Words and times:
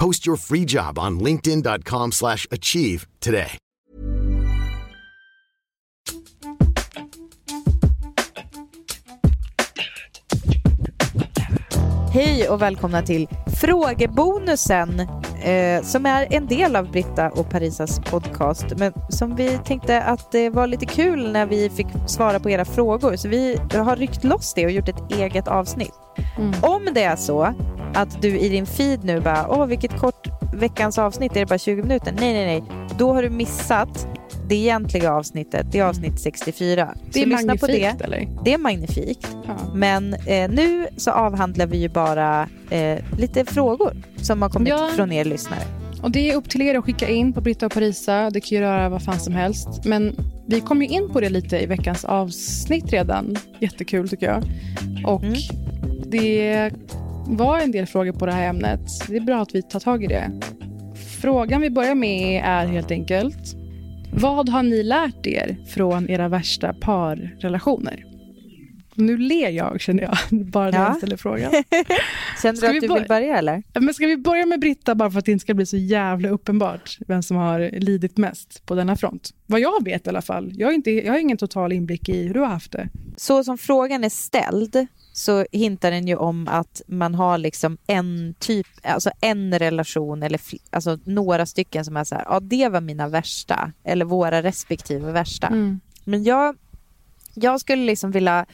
Post 0.00 0.26
your 0.26 0.36
free 0.36 0.64
job 0.64 0.98
on 0.98 1.18
linkedin.com/achieve 1.20 2.12
slash 2.12 2.46
achieve 2.50 3.06
today. 3.20 3.58
Hej 12.16 12.48
och 12.48 12.62
välkomna 12.62 13.02
till 13.02 13.28
frågebonusen 13.60 15.00
eh, 15.42 15.82
som 15.82 16.06
är 16.06 16.34
en 16.34 16.46
del 16.46 16.76
av 16.76 16.90
Britta 16.90 17.30
och 17.30 17.50
Parisas 17.50 18.00
podcast 18.00 18.66
men 18.76 18.92
som 19.08 19.36
vi 19.36 19.58
tänkte 19.64 20.02
att 20.02 20.32
det 20.32 20.50
var 20.50 20.66
lite 20.66 20.86
kul 20.86 21.32
när 21.32 21.46
vi 21.46 21.70
fick 21.70 21.86
svara 22.06 22.40
på 22.40 22.50
era 22.50 22.64
frågor 22.64 23.16
så 23.16 23.28
vi 23.28 23.58
har 23.74 23.96
ryckt 23.96 24.24
loss 24.24 24.54
det 24.54 24.64
och 24.64 24.70
gjort 24.70 24.88
ett 24.88 25.12
eget 25.12 25.48
avsnitt. 25.48 25.94
Om 26.62 26.88
det 26.94 27.02
är 27.02 27.16
så 27.16 27.54
att 27.96 28.22
du 28.22 28.38
i 28.38 28.48
din 28.48 28.66
feed 28.66 29.04
nu 29.04 29.20
bara 29.20 29.46
åh 29.48 29.66
vilket 29.66 29.96
kort 30.00 30.26
veckans 30.54 30.98
avsnitt, 30.98 31.36
är 31.36 31.40
det 31.40 31.46
bara 31.46 31.58
20 31.58 31.82
minuter? 31.82 32.14
Nej, 32.20 32.32
nej, 32.32 32.46
nej. 32.46 32.62
Då 32.98 33.12
har 33.14 33.22
du 33.22 33.30
missat 33.30 34.08
det 34.48 34.54
egentliga 34.54 35.12
avsnittet, 35.12 35.66
det 35.72 35.78
är 35.78 35.84
avsnitt 35.84 36.20
64. 36.20 36.94
Det 37.12 37.18
är 37.20 37.22
så 37.22 37.28
lyssna 37.28 37.56
på 37.56 37.66
det. 37.66 37.72
magnifikt 37.72 38.00
eller? 38.00 38.28
Det 38.44 38.52
är 38.54 38.58
magnifikt. 38.58 39.36
Ja. 39.46 39.56
Men 39.74 40.14
eh, 40.14 40.50
nu 40.50 40.86
så 40.96 41.10
avhandlar 41.10 41.66
vi 41.66 41.78
ju 41.78 41.88
bara 41.88 42.48
eh, 42.70 42.98
lite 43.18 43.44
frågor 43.44 43.96
som 44.22 44.42
har 44.42 44.48
kommit 44.48 44.68
Ja. 44.68 44.88
från 44.96 45.12
er 45.12 45.24
lyssnare. 45.24 45.60
Och 46.02 46.10
det 46.10 46.30
är 46.30 46.36
upp 46.36 46.48
till 46.50 46.62
er 46.62 46.74
att 46.78 46.84
skicka 46.84 47.08
in 47.08 47.32
på 47.32 47.40
Britta 47.40 47.66
och 47.66 47.72
Parisa. 47.72 48.30
Det 48.30 48.40
kan 48.40 48.56
ju 48.58 48.60
röra 48.64 48.88
vad 48.88 49.02
fan 49.02 49.20
som 49.20 49.34
helst. 49.34 49.68
Men 49.84 50.16
vi 50.46 50.60
kom 50.60 50.82
ju 50.82 50.88
in 50.88 51.08
på 51.12 51.20
det 51.20 51.28
lite 51.28 51.58
i 51.62 51.66
veckans 51.66 52.04
avsnitt 52.04 52.92
redan. 52.92 53.36
Jättekul 53.60 54.08
tycker 54.08 54.26
jag. 54.26 54.42
Och 55.12 55.22
Mm. 55.22 55.34
det 56.06 56.70
var 57.28 57.58
en 57.58 57.70
del 57.72 57.86
frågor 57.86 58.12
på 58.12 58.26
det 58.26 58.32
här 58.32 58.48
ämnet. 58.48 58.80
Det 59.08 59.16
är 59.16 59.20
bra 59.20 59.42
att 59.42 59.54
vi 59.54 59.62
tar 59.62 59.80
tag 59.80 60.04
i 60.04 60.06
det. 60.06 60.30
Frågan 61.20 61.60
vi 61.60 61.70
börjar 61.70 61.94
med 61.94 62.42
är 62.44 62.66
helt 62.66 62.90
enkelt. 62.90 63.54
Vad 64.12 64.48
har 64.48 64.62
ni 64.62 64.82
lärt 64.82 65.26
er 65.26 65.56
från 65.68 66.10
era 66.10 66.28
värsta 66.28 66.74
parrelationer? 66.74 68.04
Nu 68.94 69.16
ler 69.16 69.50
jag 69.50 69.80
känner 69.80 70.02
jag, 70.02 70.16
bara 70.46 70.70
när 70.70 70.78
Ja. 70.78 70.84
jag 70.86 70.96
ställer 70.96 71.16
frågan. 71.16 71.52
Känner 72.42 72.60
du 72.60 72.60
vi 72.72 72.76
att 72.78 72.82
du 72.82 72.94
vill 72.94 73.08
börja 73.08 73.38
eller? 73.38 73.62
Men 73.80 73.94
ska 73.94 74.06
vi 74.06 74.16
börja 74.16 74.46
med 74.46 74.60
Britta 74.60 74.94
bara 74.94 75.10
för 75.10 75.18
att 75.18 75.24
det 75.24 75.32
inte 75.32 75.42
ska 75.42 75.54
bli 75.54 75.66
så 75.66 75.76
jävla 75.76 76.28
uppenbart 76.28 76.98
vem 77.08 77.22
som 77.22 77.36
har 77.36 77.70
lidit 77.80 78.16
mest 78.16 78.66
på 78.66 78.74
denna 78.74 78.96
front? 78.96 79.30
Vad 79.46 79.60
jag 79.60 79.84
vet 79.84 80.06
i 80.06 80.10
alla 80.10 80.22
fall. 80.22 80.50
Jag 80.54 80.68
har, 80.68 80.72
inte, 80.72 80.90
jag 80.90 81.12
har 81.12 81.18
ingen 81.18 81.36
total 81.36 81.72
inblick 81.72 82.08
i 82.08 82.26
hur 82.26 82.34
du 82.34 82.40
har 82.40 82.46
haft 82.46 82.72
det. 82.72 82.88
Så 83.16 83.44
som 83.44 83.58
frågan 83.58 84.04
är 84.04 84.08
ställd 84.08 84.86
så 85.16 85.46
hintar 85.52 85.90
den 85.90 86.06
ju 86.06 86.16
om 86.16 86.48
att 86.48 86.82
man 86.86 87.14
har 87.14 87.38
liksom 87.38 87.78
en 87.86 88.34
typ, 88.38 88.66
alltså 88.82 89.10
en 89.20 89.58
relation 89.58 90.22
eller 90.22 90.40
alltså 90.70 90.98
några 91.04 91.46
stycken 91.46 91.84
som 91.84 91.96
är 91.96 92.04
så 92.04 92.14
här, 92.14 92.24
ja 92.28 92.40
det 92.40 92.68
var 92.68 92.80
mina 92.80 93.08
värsta 93.08 93.72
eller 93.84 94.04
våra 94.04 94.42
respektive 94.42 95.12
värsta. 95.12 95.46
Mm. 95.46 95.80
Men 96.04 96.24
jag, 96.24 96.56
jag 97.34 97.60
skulle 97.60 97.84
liksom 97.84 98.10
vilja 98.10 98.46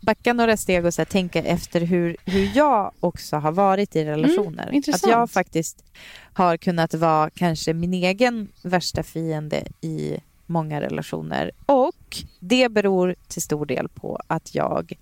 backa 0.00 0.32
några 0.32 0.56
steg 0.56 0.84
och 0.84 0.94
så 0.94 1.00
här, 1.00 1.06
tänka 1.06 1.42
efter 1.42 1.80
hur, 1.80 2.16
hur 2.24 2.50
jag 2.54 2.92
också 3.00 3.36
har 3.36 3.52
varit 3.52 3.96
i 3.96 4.04
relationer. 4.04 4.66
att 4.66 4.72
intressant. 4.72 5.10
jag 5.12 5.30
faktiskt 5.30 5.84
har 6.32 6.56
kunnat 6.56 6.94
vara 6.94 7.30
kanske 7.30 7.74
min 7.74 7.94
egen 7.94 8.48
värsta 8.62 9.02
fiende 9.02 9.64
i 9.80 10.16
många 10.46 10.80
relationer. 10.80 11.50
Och 11.66 12.16
det 12.40 12.68
beror 12.68 13.14
till 13.28 13.42
stor 13.42 13.66
del 13.66 13.88
på 13.88 14.20
att 14.26 14.54
jag 14.54 14.96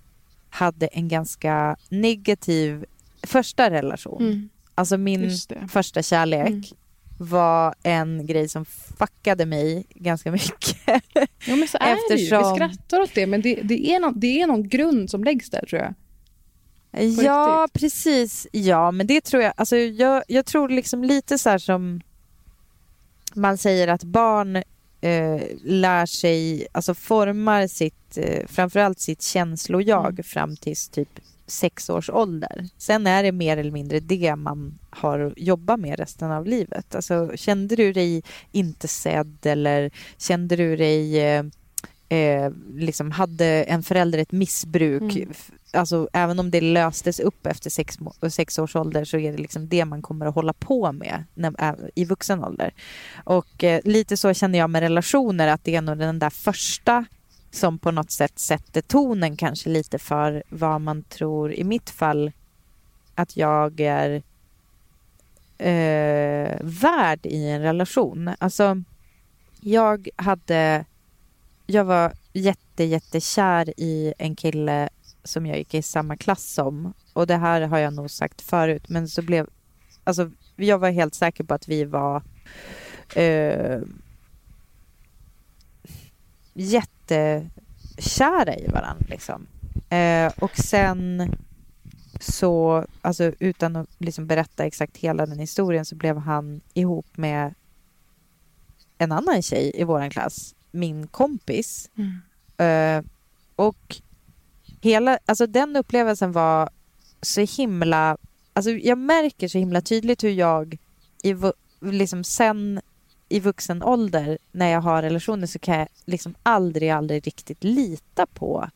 hade 0.49 0.87
en 0.87 1.07
ganska 1.07 1.75
negativ 1.89 2.85
första 3.23 3.69
relation. 3.71 4.21
Mm. 4.21 4.49
Alltså 4.75 4.97
min 4.97 5.31
första 5.71 6.03
kärlek 6.03 6.47
Mm. 6.49 6.63
var 7.17 7.75
en 7.83 8.25
grej 8.25 8.49
som 8.49 8.65
fuckade 8.99 9.45
mig 9.45 9.85
ganska 9.95 10.31
mycket. 10.31 10.77
Ja, 11.47 11.55
men 11.55 11.67
så 11.67 11.77
är 11.77 12.09
det 12.09 12.15
ju. 12.15 12.23
Eftersom- 12.25 12.53
Vi 12.53 12.55
skrattar 12.55 12.99
åt 13.01 13.15
det, 13.15 13.27
men 13.27 13.41
det, 13.41 13.55
det, 13.63 13.91
är 13.95 13.99
någon, 13.99 14.19
det 14.19 14.41
är 14.41 14.47
någon 14.47 14.69
grund 14.69 15.09
som 15.09 15.23
läggs 15.23 15.49
där 15.49 15.65
tror 15.65 15.81
jag. 15.81 15.93
Ja, 17.23 17.67
precis. 17.73 18.47
Ja, 18.51 18.91
men 18.91 19.07
det 19.07 19.21
tror 19.21 19.43
jag. 19.43 19.53
Alltså, 19.57 19.77
jag, 19.77 20.23
jag 20.27 20.45
tror 20.45 20.69
liksom 20.69 21.03
lite 21.03 21.37
så 21.37 21.49
här 21.49 21.57
som 21.57 22.01
man 23.33 23.57
säger 23.57 23.87
att 23.87 24.03
barn 24.03 24.63
eh, 25.01 25.41
lär 25.63 26.05
sig, 26.05 26.67
alltså 26.71 26.93
formar 26.93 27.67
sitt, 27.67 28.17
eh, 28.17 28.47
framförallt 28.47 28.99
sitt 28.99 29.21
känslojag 29.21 30.11
Mm. 30.13 30.23
fram 30.23 30.55
tills 30.55 30.89
typ 30.89 31.19
sex 31.47 31.89
års 31.89 32.09
ålder. 32.09 32.69
Sen 32.77 33.07
är 33.07 33.23
det 33.23 33.31
mer 33.31 33.57
eller 33.57 33.71
mindre 33.71 33.99
det 33.99 34.35
man 34.35 34.79
har 34.89 35.19
att 35.19 35.33
jobba 35.37 35.77
med 35.77 35.99
resten 35.99 36.31
av 36.31 36.45
livet. 36.45 36.95
Alltså, 36.95 37.31
kände 37.35 37.75
du 37.75 37.93
dig 37.93 38.23
inte 38.51 38.87
sedd 38.87 39.37
eller 39.45 39.91
kände 40.17 40.55
du 40.55 40.75
dig 40.75 41.19
eh, 42.09 42.51
liksom 42.73 43.11
hade 43.11 43.45
en 43.63 43.83
förälder 43.83 44.19
ett 44.19 44.31
missbruk, 44.31 45.15
Mm. 45.15 45.33
alltså 45.73 46.09
även 46.13 46.39
om 46.39 46.51
det 46.51 46.61
löstes 46.61 47.19
upp 47.19 47.45
efter 47.47 47.69
sex, 47.69 47.97
sex 48.31 48.59
års 48.59 48.75
ålder 48.75 49.05
så 49.05 49.17
är 49.17 49.31
det 49.31 49.37
liksom 49.37 49.67
det 49.67 49.85
man 49.85 50.01
kommer 50.01 50.25
att 50.25 50.35
hålla 50.35 50.53
på 50.53 50.91
med 50.91 51.23
när, 51.33 51.91
i 51.95 52.05
vuxen 52.05 52.43
ålder. 52.43 52.73
Och 53.23 53.63
eh, 53.63 53.81
lite 53.83 54.17
så 54.17 54.33
känner 54.33 54.59
jag 54.59 54.69
med 54.69 54.81
relationer 54.81 55.47
att 55.47 55.63
det 55.63 55.75
är 55.75 55.81
nog 55.81 55.97
den 55.97 56.19
där 56.19 56.29
första 56.29 57.05
som 57.51 57.79
på 57.79 57.91
något 57.91 58.11
sätt 58.11 58.39
sätter 58.39 58.81
tonen 58.81 59.37
kanske 59.37 59.69
lite 59.69 59.99
för 59.99 60.43
vad 60.49 60.81
man 60.81 61.03
tror 61.03 61.53
i 61.53 61.63
mitt 61.63 61.89
fall 61.89 62.31
att 63.15 63.37
jag 63.37 63.79
är 63.79 64.21
eh, 65.57 66.57
värd 66.61 67.19
i 67.25 67.49
en 67.49 67.61
relation. 67.61 68.29
Alltså, 68.39 68.83
jag 69.61 70.09
hade... 70.15 70.85
Jag 71.71 71.85
var 71.85 72.13
jätte, 72.33 72.83
jättekär 72.83 73.73
i 73.77 74.13
en 74.17 74.35
kille 74.35 74.89
som 75.23 75.45
jag 75.45 75.57
gick 75.57 75.73
i 75.73 75.81
samma 75.81 76.17
klass 76.17 76.53
som. 76.53 76.93
Och 77.13 77.27
det 77.27 77.35
här 77.35 77.61
har 77.61 77.77
jag 77.77 77.93
nog 77.93 78.11
sagt 78.11 78.41
förut, 78.41 78.89
men 78.89 79.07
så 79.07 79.21
blev... 79.21 79.47
Alltså, 80.03 80.31
jag 80.55 80.77
var 80.77 80.89
helt 80.89 81.15
säker 81.15 81.43
på 81.43 81.53
att 81.53 81.67
vi 81.67 81.85
var 81.85 82.23
eh, 83.15 83.79
jättekära 86.53 88.55
i 88.55 88.67
varandra. 88.67 89.05
Liksom. 89.09 89.47
Eh, 89.89 90.31
och 90.39 90.57
sen 90.57 91.31
så, 92.19 92.85
alltså 93.01 93.31
utan 93.39 93.75
att 93.75 93.89
liksom 93.97 94.27
berätta 94.27 94.65
exakt 94.65 94.97
hela 94.97 95.25
den 95.25 95.39
historien, 95.39 95.85
så 95.85 95.95
blev 95.95 96.17
han 96.17 96.61
ihop 96.73 97.17
med 97.17 97.53
en 98.97 99.11
annan 99.11 99.41
tjej 99.41 99.71
i 99.75 99.83
vår 99.83 100.09
klass, 100.09 100.55
min 100.71 101.07
kompis. 101.07 101.89
Eh, 102.57 103.03
och 103.55 104.01
hela, 104.81 105.19
alltså 105.25 105.47
den 105.47 105.75
upplevelsen 105.75 106.31
var 106.31 106.69
så 107.21 107.41
himla, 107.41 108.17
alltså 108.53 108.71
jag 108.71 108.97
märker 108.97 109.47
så 109.47 109.57
himla 109.57 109.81
tydligt 109.81 110.23
hur 110.23 110.29
jag 110.29 110.77
i, 111.23 111.35
liksom 111.81 112.23
sen 112.23 112.81
i 113.29 113.39
vuxen 113.39 113.83
ålder 113.83 114.37
när 114.51 114.67
jag 114.67 114.81
har 114.81 115.01
relationer 115.01 115.47
så 115.47 115.59
kan 115.59 115.77
jag 115.77 115.87
liksom 116.05 116.35
aldrig, 116.43 116.89
aldrig 116.89 117.27
riktigt 117.27 117.63
lita 117.63 118.25
på 118.25 118.69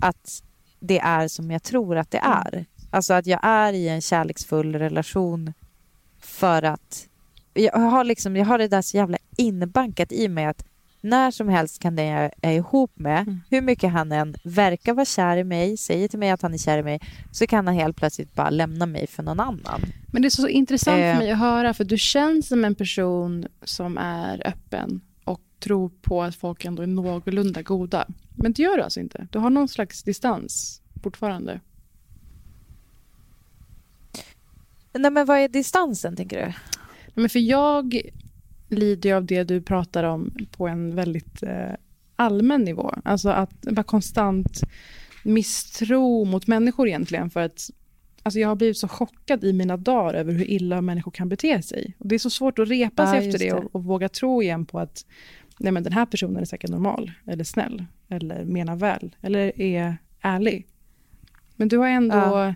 att 0.00 0.42
det 0.80 0.98
är 0.98 1.28
som 1.28 1.50
jag 1.50 1.62
tror 1.62 1.96
att 1.96 2.10
det 2.10 2.18
är. 2.18 2.66
Alltså 2.90 3.14
att 3.14 3.26
jag 3.26 3.40
är 3.42 3.72
i 3.72 3.88
en 3.88 4.00
kärleksfull 4.00 4.74
relation 4.74 5.52
för 6.20 6.62
att 6.62 7.08
jag 7.54 7.72
har, 7.72 8.04
liksom, 8.04 8.36
jag 8.36 8.46
har 8.46 8.58
det 8.58 8.68
där 8.68 8.82
så 8.82 8.96
jävla 8.96 9.18
inbankat 9.36 10.12
i 10.12 10.28
mig 10.28 10.44
att 10.44 10.64
när 11.06 11.30
som 11.30 11.48
helst 11.48 11.78
kan 11.82 11.96
den 11.96 12.06
jag 12.06 12.30
är 12.42 12.52
ihop 12.52 12.90
med, 12.98 13.22
Mm. 13.22 13.40
hur 13.50 13.60
mycket 13.60 13.92
han 13.92 14.12
än 14.12 14.34
verkar 14.42 14.94
vara 14.94 15.04
kär 15.04 15.36
i 15.36 15.44
mig, 15.44 15.76
säger 15.76 16.08
till 16.08 16.18
mig 16.18 16.30
att 16.30 16.42
han 16.42 16.54
är 16.54 16.58
kär 16.58 16.78
i 16.78 16.82
mig, 16.82 17.00
så 17.32 17.46
kan 17.46 17.66
han 17.66 17.76
helt 17.76 17.96
plötsligt 17.96 18.34
bara 18.34 18.50
lämna 18.50 18.86
mig 18.86 19.06
för 19.06 19.22
någon 19.22 19.40
annan. 19.40 19.80
Men 20.12 20.22
det 20.22 20.28
är 20.28 20.30
så 20.30 20.48
intressant 20.48 20.98
Eh. 21.00 21.12
för 21.12 21.18
mig 21.22 21.30
att 21.30 21.38
höra, 21.38 21.74
för 21.74 21.84
du 21.84 21.98
känns 21.98 22.48
som 22.48 22.64
en 22.64 22.74
person 22.74 23.46
som 23.64 23.98
är 23.98 24.46
öppen 24.46 25.00
och 25.24 25.40
tror 25.60 25.88
på 26.02 26.22
att 26.22 26.34
folk 26.34 26.64
ändå 26.64 26.82
är 26.82 26.86
någorlunda 26.86 27.62
goda. 27.62 28.06
Men 28.34 28.52
det 28.52 28.62
gör 28.62 28.76
du 28.76 28.82
alltså 28.82 29.00
inte. 29.00 29.26
Du 29.30 29.38
har 29.38 29.50
någon 29.50 29.68
slags 29.68 30.02
distans 30.02 30.82
fortfarande. 31.02 31.60
Nej 34.92 35.10
men 35.10 35.26
vad 35.26 35.38
är 35.38 35.48
distansen 35.48 36.16
tänker 36.16 36.46
du? 36.46 36.52
Men 37.20 37.28
för 37.28 37.38
jag 37.38 38.00
lider 38.68 39.10
ju 39.10 39.16
av 39.16 39.24
det 39.24 39.44
du 39.44 39.60
pratar 39.62 40.04
om 40.04 40.34
på 40.50 40.68
en 40.68 40.94
väldigt 40.96 41.42
eh, 41.42 41.72
allmän 42.16 42.62
nivå. 42.62 42.94
Alltså 43.04 43.28
att 43.28 43.60
bara 43.60 43.82
konstant 43.82 44.60
misstro 45.22 46.24
mot 46.24 46.46
människor 46.46 46.88
egentligen. 46.88 47.30
För 47.30 47.40
att 47.40 47.70
alltså 48.22 48.40
jag 48.40 48.48
har 48.48 48.56
blivit 48.56 48.78
så 48.78 48.88
chockad 48.88 49.44
i 49.44 49.52
mina 49.52 49.76
dagar 49.76 50.14
över 50.14 50.32
hur 50.32 50.50
illa 50.50 50.80
människor 50.80 51.10
kan 51.10 51.28
bete 51.28 51.62
sig. 51.62 51.94
Och 51.98 52.08
det 52.08 52.14
är 52.14 52.18
så 52.18 52.30
svårt 52.30 52.58
att 52.58 52.68
repa 52.68 53.02
Ja, 53.02 53.10
sig 53.12 53.24
just 53.26 53.34
efter 53.34 53.46
det, 53.46 53.52
det. 53.60 53.64
Och, 53.64 53.74
och 53.74 53.84
våga 53.84 54.08
tro 54.08 54.42
igen 54.42 54.66
på 54.66 54.78
att 54.78 55.06
nej 55.58 55.72
men 55.72 55.82
den 55.82 55.92
här 55.92 56.06
personen 56.06 56.36
är 56.36 56.44
säkert 56.44 56.70
normal, 56.70 57.12
eller 57.26 57.44
snäll, 57.44 57.84
eller 58.08 58.44
menar 58.44 58.76
väl, 58.76 59.16
eller 59.20 59.60
är 59.60 59.96
ärlig. 60.20 60.66
Men 61.56 61.68
du 61.68 61.78
har 61.78 61.88
ändå, 61.88 62.16
Ja. 62.16 62.54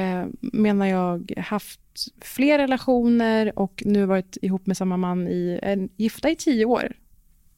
eh, 0.00 0.26
menar 0.40 0.86
jag, 0.86 1.32
haft 1.36 1.80
fler 2.20 2.58
relationer 2.58 3.58
och 3.58 3.82
nu 3.86 4.06
varit 4.06 4.36
ihop 4.42 4.66
med 4.66 4.76
samma 4.76 4.96
man 4.96 5.28
i, 5.28 5.58
en, 5.62 5.88
gifta 5.96 6.30
i 6.30 6.36
tio 6.36 6.64
år. 6.64 6.92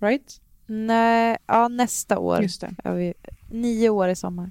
Right? 0.01 0.41
Nej, 0.67 1.37
ja 1.47 1.69
nästa 1.69 2.19
år. 2.19 2.43
Just 2.43 2.61
det. 2.61 3.15
Nio 3.51 3.89
år 3.89 4.09
i 4.09 4.17
sommar. 4.17 4.51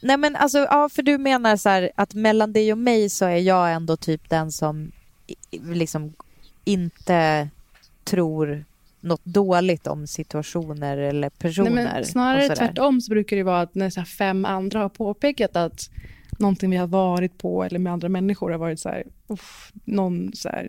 Nej 0.00 0.16
men 0.16 0.36
alltså, 0.36 0.58
ja 0.58 0.88
för 0.88 1.02
du 1.02 1.18
menar 1.18 1.56
så 1.56 1.68
här 1.68 1.90
att 1.94 2.14
mellan 2.14 2.52
dig 2.52 2.72
och 2.72 2.78
mig 2.78 3.08
så 3.08 3.24
är 3.24 3.36
jag 3.36 3.72
ändå 3.72 3.96
typ 3.96 4.30
den 4.30 4.52
som 4.52 4.92
liksom 5.50 6.12
inte 6.64 7.48
tror 8.04 8.64
något 9.00 9.24
dåligt 9.24 9.86
om 9.86 10.06
situationer 10.06 10.98
eller 10.98 11.30
personer. 11.30 11.70
Nej, 11.70 11.84
men 11.84 12.04
snarare 12.04 12.56
tvärtom 12.56 13.00
så 13.00 13.10
brukar 13.10 13.36
det 13.36 13.42
vara 13.42 13.60
att 13.60 13.74
när 13.74 13.90
så 13.90 14.04
fem 14.04 14.44
andra 14.44 14.78
har 14.78 14.88
påpekat 14.88 15.56
att 15.56 15.90
någonting 16.38 16.70
vi 16.70 16.76
har 16.76 16.86
varit 16.86 17.38
på 17.38 17.64
eller 17.64 17.78
med 17.78 17.92
andra 17.92 18.08
människor 18.08 18.50
har 18.50 18.58
varit 18.58 18.80
så 18.80 18.88
här, 18.88 19.04
uff, 19.28 19.72
någon 19.84 20.30
så 20.34 20.48
här 20.48 20.68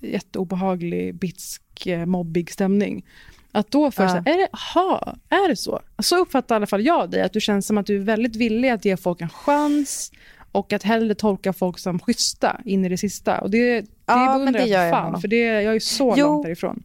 jätteobehaglig, 0.00 1.14
bitsk, 1.14 1.86
eh, 1.86 2.06
mobbig 2.06 2.50
stämning. 2.52 3.04
Att 3.52 3.70
då 3.70 3.90
först, 3.90 4.00
Ja. 4.00 4.08
så 4.08 4.30
här, 4.30 4.34
är 4.34 4.38
det, 4.38 4.48
aha, 4.52 5.16
är 5.28 5.48
det 5.48 5.56
så? 5.56 5.80
Så 5.98 6.16
uppfattar 6.18 6.54
i 6.54 6.56
alla 6.56 6.66
fall 6.66 6.84
jag 6.86 7.10
dig, 7.10 7.22
att 7.22 7.32
du 7.32 7.40
känns 7.40 7.66
som 7.66 7.78
att 7.78 7.86
du 7.86 7.96
är 7.96 8.00
väldigt 8.00 8.36
villig 8.36 8.68
att 8.68 8.84
ge 8.84 8.96
folk 8.96 9.20
en 9.20 9.28
chans 9.28 10.12
och 10.52 10.72
att 10.72 10.82
hellre 10.82 11.14
tolka 11.14 11.52
folk 11.52 11.78
som 11.78 11.98
schyssta 11.98 12.60
in 12.64 12.84
i 12.84 12.88
det 12.88 12.98
sista. 12.98 13.40
Och 13.40 13.50
det, 13.50 13.80
det 13.80 13.86
Ja, 14.06 14.26
beundrar 14.38 14.52
det 14.52 14.66
jag 14.66 14.78
för 14.80 14.84
jag 14.84 14.90
fan, 14.92 15.20
för 15.20 15.28
det, 15.28 15.36
jag 15.62 15.74
är 15.76 15.80
så 15.80 16.14
Jo. 16.16 16.26
långt 16.26 16.44
därifrån. 16.44 16.82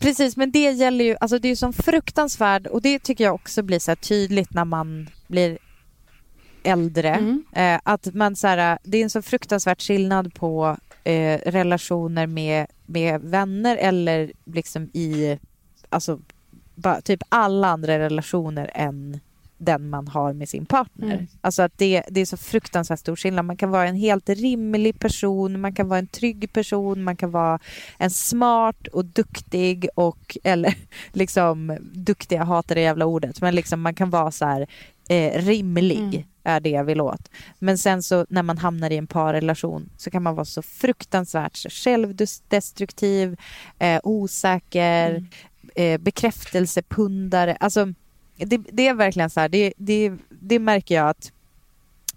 Precis, 0.00 0.36
men 0.36 0.50
det 0.50 0.72
gäller 0.72 1.04
ju, 1.04 1.16
alltså 1.20 1.38
det 1.38 1.48
är 1.48 1.50
ju 1.50 1.56
som 1.56 1.72
fruktansvärd 1.72 2.66
och 2.66 2.82
det 2.82 2.98
tycker 2.98 3.24
jag 3.24 3.34
också 3.34 3.62
blir 3.62 3.78
så 3.78 3.96
tydligt 3.96 4.54
när 4.54 4.64
man 4.64 5.08
blir 5.26 5.58
äldre. 6.64 7.10
Mm. 7.10 7.44
Eh, 7.52 7.80
att 7.82 8.14
man 8.14 8.36
så 8.36 8.46
här, 8.46 8.78
det 8.82 8.98
är 8.98 9.02
en 9.02 9.10
så 9.10 9.22
fruktansvärt 9.22 9.82
skillnad 9.82 10.34
på 10.34 10.76
eh, 11.04 11.40
relationer 11.46 12.26
med, 12.26 12.66
med 12.86 13.20
vänner 13.20 13.76
eller 13.76 14.32
liksom 14.44 14.90
i, 14.92 15.38
alltså 15.88 16.20
bara, 16.74 17.00
typ 17.00 17.22
alla 17.28 17.68
andra 17.68 17.98
relationer 17.98 18.70
än 18.74 19.20
den 19.58 19.90
man 19.90 20.08
har 20.08 20.32
med 20.32 20.48
sin 20.48 20.66
partner. 20.66 21.14
Mm. 21.14 21.26
Alltså 21.40 21.62
att 21.62 21.78
det, 21.78 22.02
det 22.08 22.20
är 22.20 22.26
så 22.26 22.36
fruktansvärt 22.36 23.00
stor 23.00 23.16
skillnad. 23.16 23.44
Man 23.44 23.56
kan 23.56 23.70
vara 23.70 23.88
en 23.88 23.94
helt 23.94 24.28
rimlig 24.28 25.00
person, 25.00 25.60
man 25.60 25.74
kan 25.74 25.88
vara 25.88 25.98
en 25.98 26.06
trygg 26.06 26.52
person, 26.52 27.02
man 27.02 27.16
kan 27.16 27.30
vara 27.30 27.58
en 27.98 28.10
smart 28.10 28.86
och 28.86 29.04
duktig 29.04 29.88
och, 29.94 30.36
eller 30.44 30.74
liksom 31.12 31.78
duktig, 31.92 32.36
jag 32.36 32.44
hatar 32.44 32.74
det 32.74 32.80
jävla 32.80 33.06
ordet, 33.06 33.40
men 33.40 33.54
liksom 33.54 33.80
man 33.80 33.94
kan 33.94 34.10
vara 34.10 34.30
så 34.30 34.44
här 34.44 34.66
eh, 35.08 35.44
rimlig 35.44 35.94
Mm. 35.94 36.22
Är 36.44 36.60
det 36.60 36.70
jag 36.70 36.84
vill 36.84 37.00
åt. 37.00 37.30
Men 37.58 37.78
sen 37.78 38.02
så 38.02 38.26
när 38.28 38.42
man 38.42 38.58
hamnar 38.58 38.90
i 38.90 38.96
en 38.96 39.06
parrelation 39.06 39.90
så 39.96 40.10
kan 40.10 40.22
man 40.22 40.34
vara 40.34 40.44
så 40.44 40.62
fruktansvärt 40.62 41.72
självdestruktiv, 41.72 43.36
eh, 43.78 44.00
osäker, 44.02 45.10
Mm. 45.10 45.26
eh, 45.74 45.98
bekräftelsepundare. 46.00 47.56
Alltså 47.60 47.86
det, 48.36 48.56
det 48.72 48.88
är 48.88 48.94
verkligen 48.94 49.30
så 49.30 49.40
här, 49.40 49.48
det, 49.48 49.72
det, 49.76 50.12
det 50.28 50.58
märker 50.58 50.94
jag 50.94 51.08
att 51.08 51.32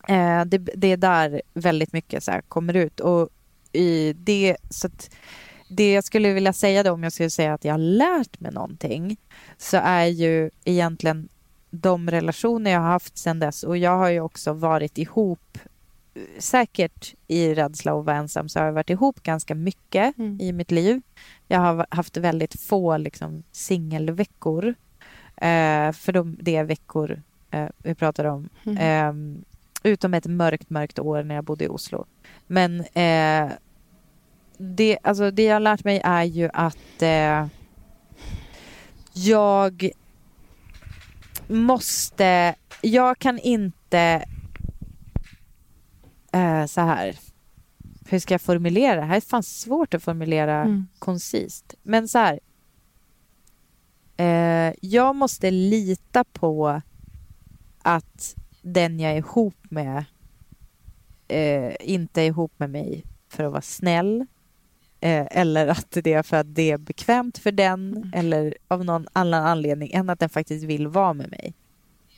eh, 0.07 0.45
det, 0.45 0.57
det 0.57 0.87
är 0.91 0.97
där 0.97 1.41
väldigt 1.53 1.93
mycket 1.93 2.23
så 2.23 2.31
här 2.31 2.41
kommer 2.41 2.73
ut. 2.73 2.99
Och 2.99 3.29
i 3.71 4.13
det, 4.13 4.57
så 4.69 4.87
att 4.87 5.09
det 5.69 5.93
jag 5.93 6.03
skulle 6.03 6.33
vilja 6.33 6.53
säga 6.53 6.83
då, 6.83 6.91
om 6.91 7.03
jag 7.03 7.13
skulle 7.13 7.29
säga 7.29 7.53
att 7.53 7.65
jag 7.65 7.73
har 7.73 7.77
lärt 7.79 8.39
mig 8.39 8.51
någonting, 8.51 9.17
så 9.57 9.77
är 9.77 10.05
ju 10.05 10.49
egentligen 10.63 11.29
de 11.81 12.11
relationer 12.11 12.71
jag 12.71 12.79
har 12.79 12.87
haft 12.87 13.17
sedan 13.17 13.39
dess 13.39 13.63
och 13.63 13.77
jag 13.77 13.97
har 13.97 14.09
ju 14.09 14.19
också 14.19 14.53
varit 14.53 14.97
ihop 14.97 15.57
säkert 16.37 17.15
i 17.27 17.53
rädsla 17.53 17.99
att 17.99 18.05
vara 18.05 18.15
ensam 18.15 18.49
så 18.49 18.59
har 18.59 18.65
jag 18.65 18.73
varit 18.73 18.89
ihop 18.89 19.23
ganska 19.23 19.55
mycket 19.55 20.17
Mm. 20.17 20.41
i 20.41 20.51
mitt 20.51 20.71
liv. 20.71 21.01
Jag 21.47 21.59
har 21.59 21.85
haft 21.89 22.17
väldigt 22.17 22.61
få 22.61 22.97
liksom, 22.97 23.43
singelveckor. 23.51 24.75
Eh, 25.35 25.91
för 25.91 26.11
de, 26.11 26.37
det 26.41 26.55
är 26.55 26.63
veckor 26.63 27.21
eh, 27.51 27.67
vi 27.77 27.95
pratar 27.95 28.25
om. 28.25 28.49
Mm. 28.65 28.77
Eh, 28.77 29.41
utom 29.91 30.13
ett 30.13 30.25
mörkt, 30.25 30.69
mörkt 30.69 30.99
år 30.99 31.23
när 31.23 31.35
jag 31.35 31.43
bodde 31.43 31.65
i 31.65 31.67
Oslo. 31.67 32.05
Men 32.47 32.79
eh, 32.79 33.51
det, 34.57 34.97
alltså, 35.03 35.31
det 35.31 35.43
jag 35.43 35.55
har 35.55 35.59
lärt 35.59 35.83
mig 35.83 36.01
är 36.03 36.23
ju 36.23 36.49
att 36.53 37.01
eh, 37.01 37.47
jag 39.13 39.91
måste... 41.47 42.55
Jag 42.81 43.19
kan 43.19 43.39
inte... 43.39 44.25
Eh, 46.33 46.65
så 46.65 46.81
här. 46.81 47.15
Hur 48.09 48.19
ska 48.19 48.33
jag 48.33 48.41
formulera? 48.41 48.95
Det 48.95 49.05
här 49.05 49.15
är 49.17 49.21
fan 49.21 49.43
svårt 49.43 49.93
att 49.93 50.03
formulera 50.03 50.61
Mm. 50.61 50.87
koncist. 50.99 51.73
Men 51.83 52.07
så 52.07 52.17
här. 52.17 52.39
Eh, 54.17 54.73
jag 54.81 55.15
måste 55.15 55.51
lita 55.51 56.23
på 56.23 56.81
att 57.81 58.35
den 58.61 58.99
jag 58.99 59.11
är 59.11 59.17
ihop 59.17 59.55
med 59.69 60.05
eh, 61.27 61.73
inte 61.79 62.21
är 62.21 62.25
ihop 62.25 62.51
med 62.57 62.69
mig 62.69 63.03
för 63.29 63.43
att 63.43 63.51
vara 63.51 63.61
snäll. 63.61 64.25
Eh, 64.99 65.27
eller 65.31 65.67
att 65.67 65.91
det 66.03 66.13
är 66.13 66.23
för 66.23 66.37
att 66.37 66.55
det 66.55 66.71
är 66.71 66.77
bekvämt 66.77 67.37
för 67.37 67.51
den 67.51 67.97
Mm. 67.97 68.11
eller 68.13 68.57
av 68.67 68.85
någon 68.85 69.07
annan 69.13 69.45
anledning 69.45 69.91
än 69.93 70.09
att 70.09 70.19
den 70.19 70.29
faktiskt 70.29 70.65
vill 70.65 70.87
vara 70.87 71.13
med 71.13 71.29
mig. 71.29 71.53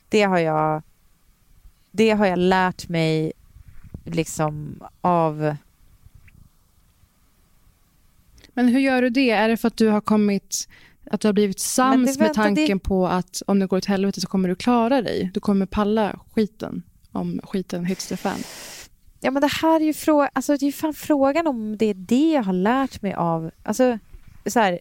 Det 0.09 0.21
har 0.23 0.39
jag, 0.39 0.83
det 1.91 2.09
har 2.11 2.25
jag 2.25 2.39
lärt 2.39 2.89
mig 2.89 3.31
liksom 4.05 4.83
av 5.01 5.55
Men 8.53 8.67
hur 8.67 8.79
gör 8.79 9.01
du 9.01 9.09
det? 9.09 9.29
Är 9.29 9.49
det 9.49 9.57
för 9.57 9.67
att 9.67 9.77
du 9.77 9.87
har 9.87 10.01
kommit 10.01 10.67
att 11.11 11.21
du 11.21 11.27
har 11.27 11.33
blivit 11.33 11.59
sams 11.59 12.19
med 12.19 12.33
tanken 12.33 12.77
det- 12.77 12.83
på 12.83 13.07
att 13.07 13.41
om 13.47 13.59
det 13.59 13.67
går 13.67 13.77
åt 13.77 13.85
helvete 13.85 14.21
så 14.21 14.27
kommer 14.27 14.49
du 14.49 14.55
klara 14.55 15.01
dig? 15.01 15.31
Du 15.33 15.39
kommer 15.39 15.65
palla 15.65 16.19
skiten 16.35 16.83
om 17.11 17.39
skiten 17.43 17.85
hits 17.85 18.07
the 18.07 18.17
fan. 18.17 18.39
Ja 19.19 19.31
men 19.31 19.41
det 19.41 19.51
här 19.61 19.79
är 19.79 19.85
ju 19.85 19.93
frågan, 19.93 20.29
alltså 20.33 20.57
det 20.57 20.65
är 20.67 20.71
fan 20.71 20.93
frågan 20.93 21.47
om 21.47 21.77
det 21.77 21.85
är 21.85 21.93
det 21.93 22.31
jag 22.31 22.43
har 22.43 22.53
lärt 22.53 23.01
mig 23.01 23.13
av, 23.13 23.51
alltså 23.63 23.99
så 24.45 24.59
här, 24.59 24.79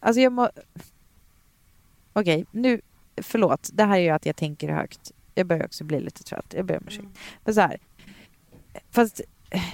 alltså 0.00 0.20
jag 0.20 0.32
må, 0.32 0.50
okej 2.12 2.46
nu, 2.50 2.80
förlåt, 3.22 3.70
det 3.72 3.84
här 3.84 3.96
är 3.96 4.02
ju 4.02 4.10
att 4.10 4.26
jag 4.26 4.36
tänker 4.36 4.68
högt. 4.68 5.12
Jag 5.34 5.46
börjar 5.46 5.64
också 5.64 5.84
bli 5.84 6.00
lite 6.00 6.22
trött, 6.22 6.54
jag 6.56 6.66
ber 6.66 6.76
om 6.76 6.84
ursäkt. 6.86 7.08
Men 7.44 7.54
så 7.54 7.60
här, 7.60 7.78
fast 8.90 9.20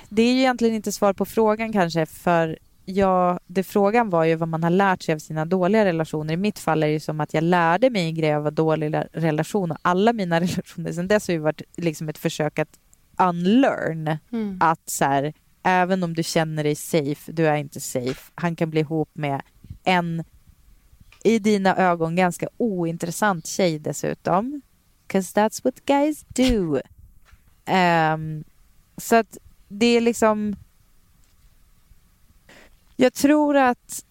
det 0.09 0.23
är 0.23 0.33
ju 0.33 0.38
egentligen 0.38 0.75
inte 0.75 0.93
svar 0.93 1.12
på 1.12 1.25
frågan 1.25 1.73
kanske 1.73 2.07
för 2.07 2.59
jag, 2.85 3.40
det 3.47 3.62
frågan 3.62 4.11
var 4.11 4.25
ju 4.25 4.35
vad 4.35 4.49
man 4.49 4.62
har 4.62 4.71
lärt 4.71 5.02
sig 5.02 5.14
av 5.14 5.19
sina 5.19 5.45
dåliga 5.45 5.85
relationer. 5.85 6.35
I 6.35 6.37
mitt 6.37 6.59
fall 6.59 6.83
är 6.83 6.87
det 6.87 6.93
ju 6.93 7.00
som 7.00 7.21
att 7.21 7.35
jag 7.35 7.45
lärde 7.45 7.90
mig 7.90 8.07
en 8.07 8.14
grej 8.14 8.35
av 8.35 8.47
att 8.47 8.57
dålig 8.57 8.90
la- 8.90 9.05
relation 9.12 9.71
och 9.71 9.78
alla 9.83 10.12
mina 10.12 10.40
relationer 10.40 10.93
sen 10.93 11.09
dess 11.09 11.28
har 11.28 11.33
ju 11.33 11.38
varit 11.40 11.62
liksom 11.76 12.09
ett 12.09 12.19
försök 12.19 12.59
att 12.59 12.78
unlearn 13.18 14.16
att 14.61 14.90
så 14.90 15.04
här, 15.04 15.32
även 15.62 16.02
om 16.02 16.14
du 16.14 16.23
känner 16.23 16.64
dig 16.64 16.75
safe, 16.75 17.32
du 17.32 17.46
är 17.46 17.56
inte 17.56 17.80
safe. 17.80 18.32
Han 18.35 18.56
kan 18.56 18.70
bli 18.70 18.80
ihop 18.80 19.11
med 19.12 19.42
en 19.85 20.25
i 21.25 21.38
dina 21.38 21.76
ögon 21.76 22.16
ganska 22.16 22.49
ointressant 22.56 23.46
tjej 23.46 23.78
dessutom. 23.78 24.62
'Cause 25.08 25.40
that's 25.40 25.64
what 25.64 25.85
guys 25.85 26.25
do. 26.28 26.80
Ehm, 27.64 28.44
så 28.96 29.16
att 29.16 29.38
det 29.68 29.87
är 29.87 30.00
liksom... 30.00 30.56
Jag 32.96 33.14
tror 33.14 33.56
att 33.56 34.04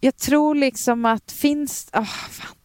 jag 0.00 0.16
tror 0.16 0.54
liksom 0.54 1.04
att 1.04 1.32
finns... 1.32 1.90
Oh, 1.92 2.04
fan. 2.04 2.56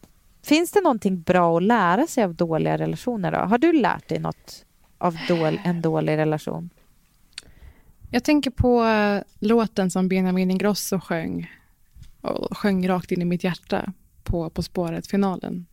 Finns 0.48 0.70
det 0.70 0.80
någonting 0.80 1.20
bra 1.20 1.56
att 1.56 1.62
lära 1.62 2.06
sig 2.06 2.24
av 2.24 2.34
dåliga 2.34 2.78
relationer? 2.78 3.32
Då? 3.32 3.38
Har 3.38 3.58
du 3.58 3.72
lärt 3.72 4.08
dig 4.08 4.18
något 4.18 4.64
av 4.98 5.16
dål, 5.28 5.60
en 5.64 5.82
dålig 5.82 6.16
relation? 6.16 6.70
Jag 8.10 8.24
tänker 8.24 8.50
på 8.50 8.82
uh, 8.84 9.22
låten 9.38 9.90
som 9.90 10.08
Benjamin 10.08 10.50
Ingrosso 10.50 11.00
sjöng 11.00 11.50
och 12.20 12.58
sjöng 12.58 12.88
rakt 12.88 13.12
in 13.12 13.22
i 13.22 13.24
mitt 13.24 13.44
hjärta 13.44 13.92
på 14.24 14.50
På 14.50 14.62
spåret-finalen. 14.62 15.66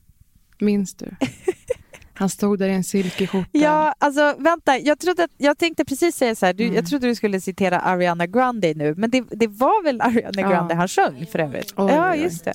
Minns 0.59 0.95
du? 0.95 1.15
Han 2.13 2.29
stod 2.29 2.59
där 2.59 2.69
i 2.69 2.73
en 2.73 2.83
silkeskjorta. 2.83 3.49
Ja, 3.51 3.95
alltså 3.97 4.35
vänta. 4.37 4.77
Jag, 4.77 4.99
trodde 4.99 5.23
att, 5.23 5.31
jag 5.37 5.57
tänkte 5.57 5.85
precis 5.85 6.15
säga 6.15 6.35
så 6.35 6.45
här. 6.45 6.53
Du, 6.53 6.63
mm. 6.63 6.75
Jag 6.75 6.87
trodde 6.87 7.07
du 7.07 7.15
skulle 7.15 7.41
citera 7.41 7.79
Ariana 7.79 8.27
Grande 8.27 8.73
nu, 8.73 8.95
men 8.97 9.09
det, 9.09 9.23
det 9.31 9.47
var 9.47 9.83
väl 9.83 10.01
Ariana 10.01 10.41
Grande 10.41 10.73
ja. 10.73 10.77
han 10.77 10.87
sjöng 10.87 11.25
för 11.31 11.39
övrigt? 11.39 11.73
Oj, 11.77 11.91
ja, 11.91 12.15
just 12.15 12.45
det. 12.45 12.53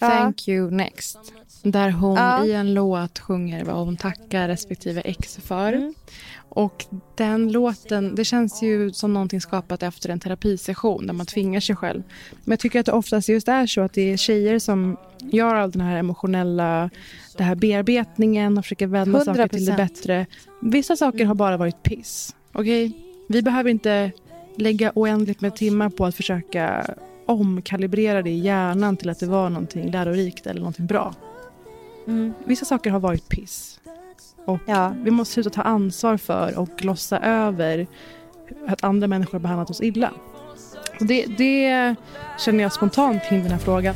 Thank 0.00 0.48
you 0.48 0.70
next. 0.70 1.18
Där 1.62 1.90
hon 1.90 2.16
ja. 2.16 2.44
i 2.44 2.52
en 2.52 2.74
låt 2.74 3.18
sjunger 3.18 3.64
vad 3.64 3.76
hon 3.76 3.96
tackar 3.96 4.48
respektive 4.48 5.00
ex 5.00 5.36
för. 5.36 5.72
Mm. 5.72 5.94
Och 6.48 6.84
den 7.16 7.52
låten, 7.52 8.14
det 8.14 8.24
känns 8.24 8.62
ju 8.62 8.92
som 8.92 9.12
någonting 9.12 9.40
skapat 9.40 9.82
efter 9.82 10.08
en 10.08 10.20
terapisession 10.20 11.06
där 11.06 11.14
man 11.14 11.26
tvingar 11.26 11.60
sig 11.60 11.76
själv. 11.76 12.02
Men 12.44 12.52
jag 12.52 12.58
tycker 12.58 12.80
att 12.80 12.86
det 12.86 12.92
oftast 12.92 13.28
just 13.28 13.48
är 13.48 13.66
så 13.66 13.80
att 13.80 13.92
det 13.92 14.12
är 14.12 14.16
tjejer 14.16 14.58
som 14.58 14.96
gör 15.18 15.54
all 15.54 15.70
den 15.70 15.80
här 15.80 15.96
emotionella 15.96 16.90
det 17.36 17.44
här 17.44 17.54
bearbetningen 17.54 18.58
och 18.58 18.64
försöker 18.64 18.86
vända 18.86 19.18
100%. 19.18 19.24
saker 19.24 19.48
till 19.48 19.64
det 19.64 19.72
bättre. 19.72 20.26
Vissa 20.62 20.96
saker 20.96 21.24
har 21.24 21.34
bara 21.34 21.56
varit 21.56 21.82
piss. 21.82 22.36
Okay? 22.54 22.92
Vi 23.28 23.42
behöver 23.42 23.70
inte 23.70 24.12
lägga 24.56 24.92
oändligt 24.94 25.40
med 25.40 25.56
timmar 25.56 25.88
på 25.88 26.06
att 26.06 26.14
försöka 26.14 26.94
omkalibrera 27.30 28.22
det 28.22 28.30
i 28.30 28.38
hjärnan 28.38 28.96
till 28.96 29.10
att 29.10 29.20
det 29.20 29.26
var 29.26 29.50
någonting 29.50 29.90
lärorikt 29.90 30.46
eller 30.46 30.60
någonting 30.60 30.86
bra. 30.86 31.14
Mm. 32.06 32.34
Vissa 32.44 32.64
saker 32.64 32.90
har 32.90 33.00
varit 33.00 33.28
piss. 33.28 33.80
Och 34.44 34.58
ja. 34.66 34.94
Vi 35.02 35.10
måste 35.10 35.34
sluta 35.34 35.50
ta 35.50 35.62
ansvar 35.62 36.16
för 36.16 36.58
och 36.58 36.68
glossa 36.76 37.18
över 37.18 37.86
att 38.66 38.84
andra 38.84 39.06
människor 39.06 39.32
har 39.32 39.38
behandlat 39.38 39.70
oss 39.70 39.80
illa. 39.80 40.12
det, 41.00 41.26
det 41.26 41.94
känner 42.38 42.62
jag 42.62 42.72
spontant 42.72 43.22
kring 43.28 43.42
den 43.42 43.52
här 43.52 43.58
frågan. 43.58 43.94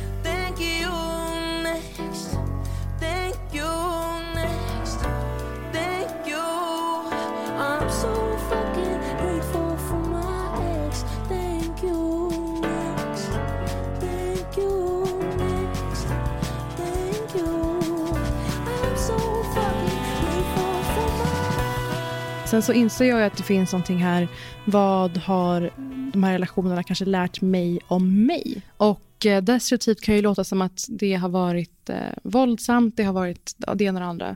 Sen 22.55 22.61
så 22.61 22.73
inser 22.73 23.05
jag 23.05 23.23
att 23.23 23.37
det 23.37 23.43
finns 23.43 23.71
någonting 23.71 23.97
här. 23.97 24.27
Vad 24.65 25.17
har 25.17 25.71
de 26.13 26.23
här 26.23 26.31
relationerna 26.31 26.83
kanske 26.83 27.05
lärt 27.05 27.41
mig 27.41 27.79
om 27.87 28.25
mig? 28.25 28.61
Och 28.77 29.25
eh, 29.25 29.43
destruktivt 29.43 30.01
kan 30.01 30.15
ju 30.15 30.21
låta 30.21 30.43
som 30.43 30.61
att 30.61 30.85
det 30.89 31.13
har 31.13 31.29
varit 31.29 31.89
eh, 31.89 31.97
våldsamt, 32.23 32.97
det 32.97 33.03
har 33.03 33.13
varit 33.13 33.55
det 33.75 33.83
ena 33.83 34.09
och 34.09 34.17
det 34.17 34.25
andra. 34.25 34.35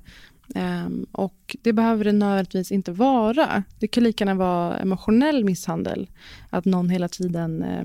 Um, 0.85 1.05
och 1.11 1.55
det 1.61 1.73
behöver 1.73 2.05
det 2.05 2.11
nödvändigtvis 2.11 2.71
inte 2.71 2.91
vara. 2.91 3.63
Det 3.79 3.88
kan 3.88 4.03
lika 4.03 4.25
gärna 4.25 4.39
vara 4.39 4.77
emotionell 4.77 5.43
misshandel. 5.43 6.09
Att 6.49 6.65
någon 6.65 6.89
hela 6.89 7.07
tiden 7.07 7.63
eh, 7.63 7.83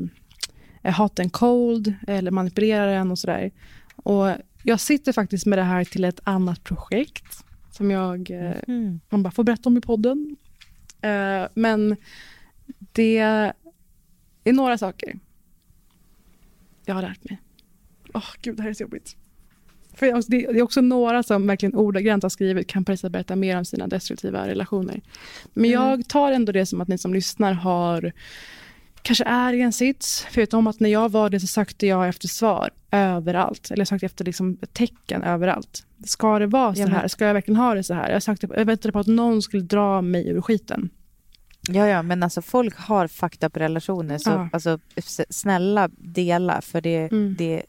är 0.82 0.92
hot 0.92 1.20
and 1.20 1.32
cold 1.32 1.94
eller 2.06 2.30
manipulerar 2.30 2.88
en 2.88 3.10
och 3.10 3.18
sådär. 3.18 3.50
Och 3.96 4.26
jag 4.62 4.80
sitter 4.80 5.12
faktiskt 5.12 5.46
med 5.46 5.58
det 5.58 5.62
här 5.62 5.84
till 5.84 6.04
ett 6.04 6.20
annat 6.24 6.64
projekt 6.64 7.43
som 7.74 7.90
jag 7.90 8.30
mm. 8.30 9.00
man 9.08 9.22
bara 9.22 9.30
får 9.30 9.44
berätta 9.44 9.68
om 9.68 9.76
i 9.76 9.80
podden. 9.80 10.36
Uh, 11.04 11.48
men 11.54 11.96
det 12.92 13.18
är 14.44 14.52
några 14.52 14.78
saker 14.78 15.18
jag 16.84 16.94
har 16.94 17.02
lärt 17.02 17.24
mig. 17.24 17.40
Åh, 18.14 18.20
oh, 18.20 18.34
gud, 18.42 18.56
det 18.56 18.62
här 18.62 18.70
är 18.70 18.74
så 18.74 18.82
jobbigt. 18.82 19.16
För 19.94 20.30
det 20.30 20.44
är 20.44 20.62
också 20.62 20.80
några 20.80 21.22
som 21.22 21.46
verkligen 21.46 21.74
ordagrant 21.74 22.22
har 22.22 22.30
skrivit 22.30 22.66
kan 22.66 22.84
Parisa 22.84 23.10
berätta 23.10 23.36
mer 23.36 23.58
om 23.58 23.64
sina 23.64 23.86
destruktiva 23.86 24.48
relationer. 24.48 25.00
Men 25.52 25.64
mm. 25.64 25.82
jag 25.82 26.08
tar 26.08 26.32
ändå 26.32 26.52
det 26.52 26.66
som 26.66 26.80
att 26.80 26.88
ni 26.88 26.98
som 26.98 27.14
lyssnar 27.14 27.52
har 27.52 28.12
kanske 29.02 29.24
är 29.24 29.52
i 29.52 29.60
en 29.60 29.72
sits. 29.72 30.26
För 30.30 30.40
jag 30.40 30.46
vet 30.46 30.54
om 30.54 30.66
att 30.66 30.80
när 30.80 30.90
jag 30.90 31.08
var 31.08 31.30
det 31.30 31.40
så 31.40 31.46
sökte 31.46 31.86
jag 31.86 32.08
efter 32.08 32.28
svar 32.28 32.70
överallt. 32.90 33.70
Eller 33.70 33.80
jag 33.80 33.88
sökte 33.88 34.06
efter 34.06 34.24
liksom 34.24 34.56
tecken 34.72 35.22
överallt. 35.22 35.86
Ska 36.04 36.38
det 36.38 36.46
vara 36.46 36.74
så 36.74 36.86
här? 36.86 37.08
Ska 37.08 37.26
jag 37.26 37.34
verkligen 37.34 37.60
ha 37.60 37.74
det 37.74 37.84
så 37.84 37.94
här? 37.94 38.10
Jag, 38.10 38.22
sökte, 38.22 38.48
jag 38.56 38.64
väntade 38.64 38.92
på 38.92 38.98
att 38.98 39.06
någon 39.06 39.42
skulle 39.42 39.62
dra 39.62 40.02
mig 40.02 40.28
ur 40.28 40.40
skiten. 40.40 40.90
Ja, 41.68 41.88
ja, 41.88 42.02
men 42.02 42.22
alltså 42.22 42.42
folk 42.42 42.76
har 42.76 43.08
fucked 43.08 43.46
up 43.46 43.56
relationer. 43.56 44.18
Så 44.18 44.30
ja. 44.30 44.48
alltså, 44.52 44.78
snälla 45.30 45.88
dela, 45.98 46.60
för 46.60 46.80
det, 46.80 47.12
mm. 47.12 47.34
det... 47.38 47.62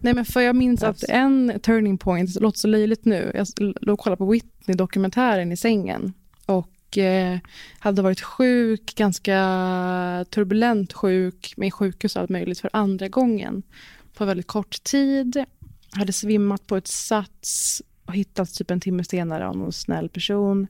Nej, 0.00 0.14
men 0.14 0.24
för 0.24 0.40
jag 0.40 0.56
minns 0.56 0.82
att 0.82 1.04
en 1.08 1.60
turning 1.62 1.98
point, 1.98 2.34
det 2.34 2.40
låter 2.40 2.58
så 2.58 2.68
löjligt 2.68 3.04
nu, 3.04 3.32
jag 3.34 3.46
låg 3.80 3.92
och 3.92 4.00
kollade 4.00 4.18
på 4.18 4.30
Whitney-dokumentären 4.32 5.52
i 5.52 5.56
sängen. 5.56 6.12
Och 6.46 6.98
eh, 6.98 7.38
hade 7.78 8.02
varit 8.02 8.20
sjuk, 8.20 8.94
ganska 8.94 9.34
turbulent 10.30 10.92
sjuk, 10.92 11.54
med 11.56 11.74
sjukhus 11.74 12.16
och 12.16 12.22
allt 12.22 12.30
möjligt 12.30 12.60
för 12.60 12.70
andra 12.72 13.08
gången 13.08 13.62
på 14.14 14.24
väldigt 14.24 14.46
kort 14.46 14.84
tid 14.84 15.44
hade 15.94 16.12
svimmat 16.12 16.66
på 16.66 16.76
ett 16.76 16.88
sats 16.88 17.82
och 18.04 18.14
hittats 18.14 18.52
typ 18.52 18.70
en 18.70 18.80
timme 18.80 19.04
senare 19.04 19.48
av 19.48 19.56
någon 19.56 19.72
snäll 19.72 20.08
person. 20.08 20.66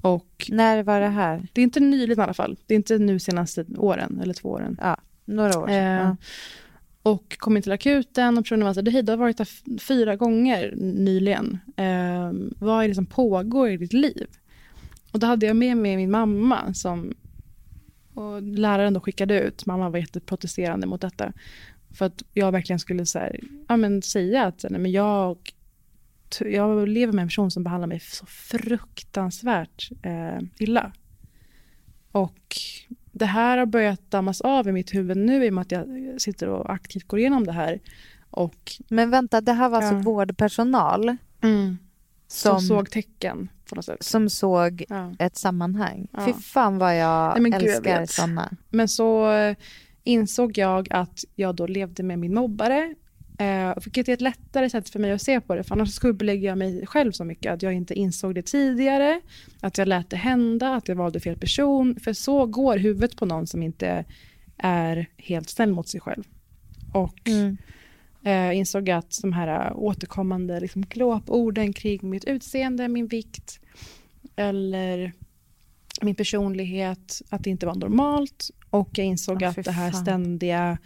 Och 0.00 0.46
När 0.48 0.82
var 0.82 1.00
det 1.00 1.08
här? 1.08 1.48
Det 1.52 1.60
är 1.60 1.62
inte 1.62 1.80
nyligen 1.80 2.20
i 2.20 2.22
alla 2.22 2.34
fall. 2.34 2.56
Det 2.66 2.74
är 2.74 2.76
inte 2.76 2.98
nu 2.98 3.18
senaste 3.18 3.64
åren 3.76 4.20
eller 4.22 4.34
två 4.34 4.48
åren. 4.48 4.78
Ja, 4.80 4.96
några 5.24 5.58
år 5.58 5.66
sedan. 5.66 5.98
Eh, 5.98 6.02
ja. 6.02 6.16
Och 7.02 7.38
kom 7.38 7.56
in 7.56 7.62
till 7.62 7.72
akuten 7.72 8.38
och 8.38 8.44
personen 8.44 8.66
var 8.66 8.74
så 8.74 8.90
här, 8.90 9.02
du 9.02 9.12
har 9.12 9.16
varit 9.16 9.36
där 9.36 9.78
fyra 9.78 10.16
gånger 10.16 10.74
nyligen. 10.76 11.58
Eh, 11.76 12.32
vad 12.58 12.84
är 12.84 12.88
det 12.88 12.94
som 12.94 13.06
pågår 13.06 13.70
i 13.70 13.76
ditt 13.76 13.92
liv? 13.92 14.26
Och 15.12 15.18
då 15.18 15.26
hade 15.26 15.46
jag 15.46 15.56
med 15.56 15.76
mig 15.76 15.96
min 15.96 16.10
mamma 16.10 16.74
som 16.74 17.14
och 18.14 18.42
läraren 18.42 18.94
då 18.94 19.00
skickade 19.00 19.40
ut. 19.40 19.66
Mamma 19.66 19.90
var 19.90 19.98
jätteprotesterande 19.98 20.86
mot 20.86 21.00
detta. 21.00 21.32
För 21.94 22.04
att 22.04 22.22
jag 22.32 22.52
verkligen 22.52 22.78
skulle 22.78 23.06
så 23.06 23.18
här, 23.18 23.40
ja, 23.68 23.76
men 23.76 24.02
säga 24.02 24.44
att 24.44 24.64
nej, 24.70 24.80
men 24.80 24.92
jag, 24.92 25.38
jag 26.40 26.88
lever 26.88 27.12
med 27.12 27.22
en 27.22 27.28
person 27.28 27.50
som 27.50 27.64
behandlar 27.64 27.88
mig 27.88 28.00
så 28.00 28.26
fruktansvärt 28.26 29.90
eh, 30.02 30.38
illa. 30.58 30.92
Och 32.12 32.56
det 33.12 33.26
här 33.26 33.58
har 33.58 33.66
börjat 33.66 34.10
dammas 34.10 34.40
av 34.40 34.68
i 34.68 34.72
mitt 34.72 34.94
huvud 34.94 35.16
nu 35.16 35.44
i 35.44 35.50
och 35.50 35.54
med 35.54 35.62
att 35.62 35.72
jag 35.72 35.86
sitter 36.20 36.48
och 36.48 36.72
aktivt 36.72 37.08
går 37.08 37.18
igenom 37.18 37.44
det 37.44 37.52
här. 37.52 37.80
Och, 38.30 38.72
men 38.88 39.10
vänta, 39.10 39.40
det 39.40 39.52
här 39.52 39.68
var 39.68 39.76
alltså 39.76 39.92
ja. 39.92 39.96
alltså 39.96 40.10
vårdpersonal? 40.10 41.16
Mm. 41.40 41.78
Som, 42.28 42.60
som, 42.60 42.60
såg 42.60 42.90
tecken 42.90 43.48
på 43.68 43.74
något 43.74 43.84
sätt. 43.84 44.02
Som 44.02 44.30
såg 44.30 44.84
ja. 44.88 45.12
ett 45.18 45.36
sammanhang. 45.36 46.08
Ja. 46.12 46.26
Fy 46.26 46.32
fan 46.32 46.78
vad 46.78 46.98
jag 46.98 47.42
Nej, 47.42 47.52
älskar 47.54 48.06
sådana. 48.06 48.50
Men 48.70 48.88
så 48.88 49.30
insåg 50.04 50.58
jag 50.58 50.92
att 50.92 51.24
jag 51.34 51.54
då 51.54 51.66
levde 51.66 52.02
med 52.02 52.18
min 52.18 52.34
mobbare. 52.34 52.94
Eh, 53.38 53.74
vilket 53.84 54.08
är 54.08 54.12
ett 54.12 54.20
lättare 54.20 54.70
sätt 54.70 54.88
för 54.88 54.98
mig 54.98 55.12
att 55.12 55.22
se 55.22 55.40
på 55.40 55.54
det. 55.54 55.64
För 55.64 55.74
annars 55.74 55.90
skuldbelägger 55.90 56.48
jag 56.48 56.58
mig 56.58 56.86
själv 56.86 57.12
så 57.12 57.24
mycket. 57.24 57.52
Att 57.52 57.62
jag 57.62 57.72
inte 57.72 57.94
insåg 57.94 58.34
det 58.34 58.42
tidigare. 58.42 59.20
Att 59.60 59.78
jag 59.78 59.88
lät 59.88 60.10
det 60.10 60.16
hända. 60.16 60.74
Att 60.74 60.88
jag 60.88 60.96
valde 60.96 61.20
fel 61.20 61.36
person. 61.36 61.96
För 62.00 62.12
så 62.12 62.46
går 62.46 62.76
huvudet 62.76 63.16
på 63.16 63.26
någon 63.26 63.46
som 63.46 63.62
inte 63.62 64.04
är 64.56 65.10
helt 65.16 65.50
snäll 65.50 65.72
mot 65.72 65.88
sig 65.88 66.00
själv. 66.00 66.24
Och 66.92 67.28
mm. 67.28 67.56
eh, 68.24 68.58
insåg 68.58 68.90
att 68.90 69.18
de 69.22 69.32
här 69.32 69.72
återkommande 69.76 70.60
liksom, 70.60 70.82
glåporden 70.82 71.72
kring 71.72 72.10
mitt 72.10 72.24
utseende, 72.24 72.88
min 72.88 73.06
vikt 73.06 73.60
eller 74.36 75.12
min 76.02 76.14
personlighet, 76.14 77.22
att 77.28 77.44
det 77.44 77.50
inte 77.50 77.66
var 77.66 77.74
normalt. 77.74 78.50
Och 78.74 78.98
jag 78.98 79.06
insåg 79.06 79.42
oh, 79.42 79.48
att 79.48 79.64
det 79.64 79.70
här 79.70 79.90
ständiga, 79.92 80.78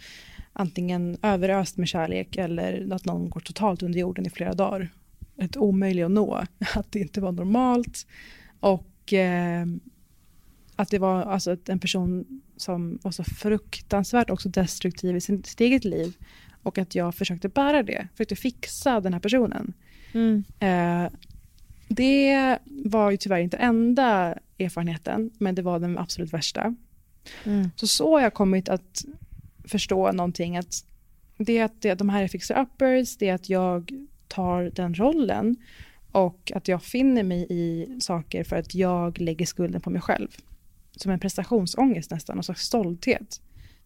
antingen 0.53 1.17
överöst 1.21 1.77
med 1.77 1.87
kärlek 1.87 2.35
eller 2.35 2.93
att 2.93 3.05
någon 3.05 3.29
går 3.29 3.39
totalt 3.39 3.83
under 3.83 3.99
jorden 3.99 4.25
i 4.25 4.29
flera 4.29 4.53
dagar. 4.53 4.89
Ett 5.37 5.57
omöjligt 5.57 6.05
att 6.05 6.11
nå. 6.11 6.35
Att 6.75 6.91
det 6.91 6.99
inte 6.99 7.21
var 7.21 7.31
normalt. 7.31 8.07
Och 8.59 9.13
eh, 9.13 9.65
att 10.75 10.89
det 10.89 10.99
var 10.99 11.21
alltså 11.21 11.57
en 11.67 11.79
person 11.79 12.41
som 12.57 12.99
var 13.01 13.11
så 13.11 13.23
fruktansvärt 13.23 14.29
också 14.29 14.49
destruktiv 14.49 15.15
i 15.15 15.21
sitt 15.21 15.61
eget 15.61 15.85
liv. 15.85 16.13
Och 16.63 16.77
att 16.77 16.95
jag 16.95 17.15
försökte 17.15 17.49
bära 17.49 17.83
det, 17.83 18.07
försökte 18.13 18.35
fixa 18.35 18.99
den 18.99 19.13
här 19.13 19.19
personen. 19.19 19.73
Mm. 20.13 20.43
Eh, 20.59 21.11
det 21.87 22.57
var 22.65 23.11
ju 23.11 23.17
tyvärr 23.17 23.39
inte 23.39 23.57
enda 23.57 24.35
erfarenheten, 24.59 25.31
men 25.37 25.55
det 25.55 25.61
var 25.61 25.79
den 25.79 25.97
absolut 25.97 26.33
värsta. 26.33 26.75
Mm. 27.43 27.69
Så 27.75 27.87
så 27.87 28.15
har 28.15 28.21
jag 28.21 28.33
kommit 28.33 28.69
att 28.69 29.05
förstå 29.65 30.11
någonting, 30.11 30.57
att 30.57 30.85
det 31.37 31.57
är 31.57 31.65
att 31.65 31.81
det, 31.81 31.93
de 31.93 32.09
här 32.09 32.23
är 32.23 32.27
fixer-uppers, 32.27 33.15
det 33.19 33.29
är 33.29 33.33
att 33.33 33.49
jag 33.49 33.91
tar 34.27 34.71
den 34.75 34.95
rollen 34.95 35.55
och 36.11 36.51
att 36.55 36.67
jag 36.67 36.83
finner 36.83 37.23
mig 37.23 37.47
i 37.49 37.87
saker 38.01 38.43
för 38.43 38.55
att 38.55 38.75
jag 38.75 39.21
lägger 39.21 39.45
skulden 39.45 39.81
på 39.81 39.89
mig 39.89 40.01
själv. 40.01 40.27
Som 40.95 41.11
en 41.11 41.19
prestationsångest 41.19 42.11
nästan, 42.11 42.37
och 42.39 42.45
slags 42.45 42.61
stolthet. 42.61 43.41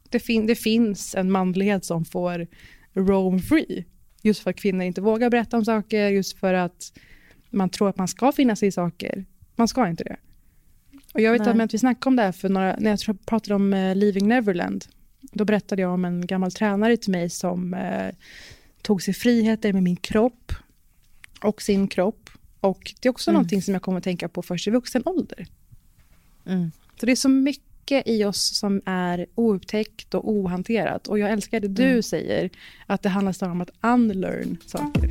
Det, 0.09 0.19
fin 0.19 0.47
det 0.47 0.55
finns 0.55 1.15
en 1.15 1.31
manlighet 1.31 1.85
som 1.85 2.05
får 2.05 2.47
roam 2.93 3.39
free. 3.39 3.85
Just 4.21 4.43
för 4.43 4.49
att 4.49 4.55
kvinnor 4.55 4.83
inte 4.83 5.01
vågar 5.01 5.29
berätta 5.29 5.57
om 5.57 5.65
saker, 5.65 6.09
just 6.09 6.39
för 6.39 6.53
att 6.53 6.93
man 7.49 7.69
tror 7.69 7.89
att 7.89 7.97
man 7.97 8.07
ska 8.07 8.31
finna 8.31 8.55
sig 8.55 8.67
i 8.67 8.71
saker. 8.71 9.25
Man 9.55 9.67
ska 9.67 9.87
inte 9.87 10.03
det. 10.03 10.17
Och 11.13 11.21
jag 11.21 11.31
vet 11.31 11.55
Nej. 11.55 11.61
att 11.61 11.73
vi 11.73 11.77
snackade 11.77 12.09
om 12.09 12.15
det 12.15 12.21
här 12.21 12.31
för 12.31 12.49
några, 12.49 12.75
när 12.79 12.97
jag 13.07 13.25
pratade 13.25 13.55
om 13.55 13.73
uh, 13.73 13.95
Leaving 13.95 14.27
Neverland. 14.27 14.85
Då 15.21 15.45
berättade 15.45 15.81
jag 15.81 15.93
om 15.93 16.05
en 16.05 16.27
gammal 16.27 16.51
tränare 16.51 16.97
till 16.97 17.11
mig 17.11 17.29
som 17.29 17.73
uh, 17.73 18.11
tog 18.81 19.01
sig 19.01 19.13
friheter 19.13 19.73
med 19.73 19.83
min 19.83 19.95
kropp 19.95 20.51
och 21.41 21.61
sin 21.61 21.87
kropp. 21.87 22.29
Och 22.59 22.93
det 23.01 23.07
är 23.07 23.11
också 23.11 23.31
mm. 23.31 23.61
som 23.61 23.73
jag 23.73 23.81
kommer 23.81 23.97
att 23.97 24.03
tänka 24.03 24.27
på 24.27 24.41
först 24.41 24.67
i 24.67 24.71
vuxen 24.71 25.03
ålder. 25.05 25.47
Mm. 26.45 26.71
Så 26.99 27.05
det 27.05 27.11
är 27.11 27.15
så 27.15 27.29
mycket 27.29 28.07
i 28.07 28.23
oss 28.23 28.57
som 28.57 28.81
är 28.85 29.25
oupptäckt 29.35 30.13
och 30.13 30.29
ohanterat. 30.29 31.07
Och 31.07 31.19
jag 31.19 31.31
älskar 31.31 31.59
det 31.59 31.67
du 31.67 31.89
mm. 31.89 32.03
säger, 32.03 32.49
att 32.85 33.01
det 33.01 33.09
handlar 33.09 33.49
om 33.49 33.61
att 33.61 33.71
unlearn 33.81 34.57
saker. 34.65 35.09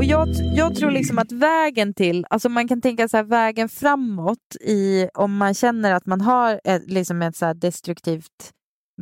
Och 0.00 0.04
jag, 0.04 0.28
jag 0.54 0.74
tror 0.74 0.90
liksom 0.90 1.18
att 1.18 1.32
vägen 1.32 1.94
till, 1.94 2.26
alltså 2.30 2.48
man 2.48 2.68
kan 2.68 2.80
tänka 2.80 3.08
så 3.08 3.16
här, 3.16 3.24
vägen 3.24 3.68
framåt 3.68 4.56
i 4.60 5.08
om 5.14 5.36
man 5.36 5.54
känner 5.54 5.92
att 5.92 6.06
man 6.06 6.20
har 6.20 6.60
ett, 6.64 6.90
liksom 6.90 7.22
ett 7.22 7.36
så 7.36 7.52
destruktivt 7.52 8.50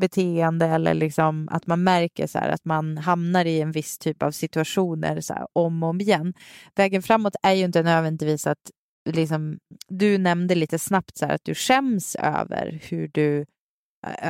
beteende 0.00 0.66
eller 0.66 0.94
liksom 0.94 1.48
att 1.50 1.66
man 1.66 1.84
märker 1.84 2.26
så 2.26 2.38
att 2.38 2.64
man 2.64 2.98
hamnar 2.98 3.44
i 3.44 3.60
en 3.60 3.72
viss 3.72 3.98
typ 3.98 4.22
av 4.22 4.30
situationer 4.30 5.20
så 5.20 5.34
här, 5.34 5.46
om 5.52 5.82
och 5.82 5.88
om 5.88 6.00
igen. 6.00 6.34
Vägen 6.76 7.02
framåt 7.02 7.36
är 7.42 7.52
ju 7.52 7.64
inte 7.64 7.82
nödvändigtvis 7.82 8.46
att 8.46 8.70
liksom, 9.10 9.58
du 9.88 10.18
nämnde 10.18 10.54
lite 10.54 10.78
snabbt 10.78 11.16
så 11.16 11.26
här, 11.26 11.34
att 11.34 11.44
du 11.44 11.54
skäms 11.54 12.16
över 12.16 12.80
hur 12.82 13.10
du, 13.12 13.46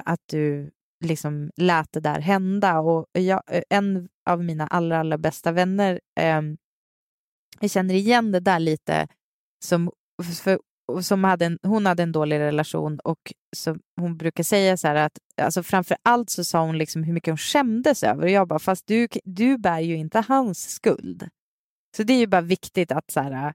att 0.05 0.21
du 0.31 0.71
liksom 1.05 1.51
lät 1.57 1.93
det 1.93 2.01
där 2.01 2.21
hända. 2.21 2.79
Och 2.79 3.07
jag, 3.13 3.43
en 3.71 4.09
av 4.29 4.45
mina 4.45 4.67
allra, 4.67 4.99
allra 4.99 5.19
bästa 5.19 5.53
vänner, 5.53 6.01
eh, 6.21 6.43
jag 7.61 7.71
känner 7.71 7.95
igen 7.95 8.33
det 8.33 8.41
där 8.41 8.59
lite, 8.59 9.09
som, 9.65 9.91
för, 10.43 10.59
som 11.03 11.25
hade 11.25 11.47
en, 11.47 11.59
hon 11.63 11.87
hade 11.87 12.03
en 12.03 12.13
dålig 12.13 12.39
relation 12.39 12.99
och 12.99 13.33
så, 13.57 13.77
hon 14.01 14.17
brukar 14.17 14.45
säga 14.45 14.77
så 14.77 14.89
här 14.89 14.95
att 14.95 15.19
alltså 15.43 15.63
framför 15.63 15.97
allt 16.03 16.31
så 16.31 16.45
sa 16.45 16.65
hon 16.65 16.79
liksom 16.79 17.03
hur 17.03 17.13
mycket 17.13 17.31
hon 17.31 17.39
skämdes 17.39 18.03
över 18.03 18.23
och 18.23 18.31
jag 18.31 18.49
bara 18.49 18.59
fast 18.59 18.87
du, 18.87 19.09
du 19.25 19.59
bär 19.59 19.81
ju 19.81 19.97
inte 19.97 20.25
hans 20.29 20.71
skuld. 20.71 21.29
Så 21.97 22.03
det 22.03 22.13
är 22.13 22.19
ju 22.19 22.27
bara 22.27 22.41
viktigt 22.41 22.93
att 22.93 23.11
så 23.11 23.21
här, 23.21 23.53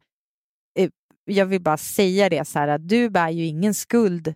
eh, 0.80 0.89
jag 1.25 1.46
vill 1.46 1.62
bara 1.62 1.77
säga 1.77 2.30
det 2.30 2.46
så 2.48 2.60
här 2.60 2.68
att 2.68 2.89
du 2.89 3.10
bär 3.10 3.30
ju 3.30 3.46
ingen 3.46 3.74
skuld 3.74 4.34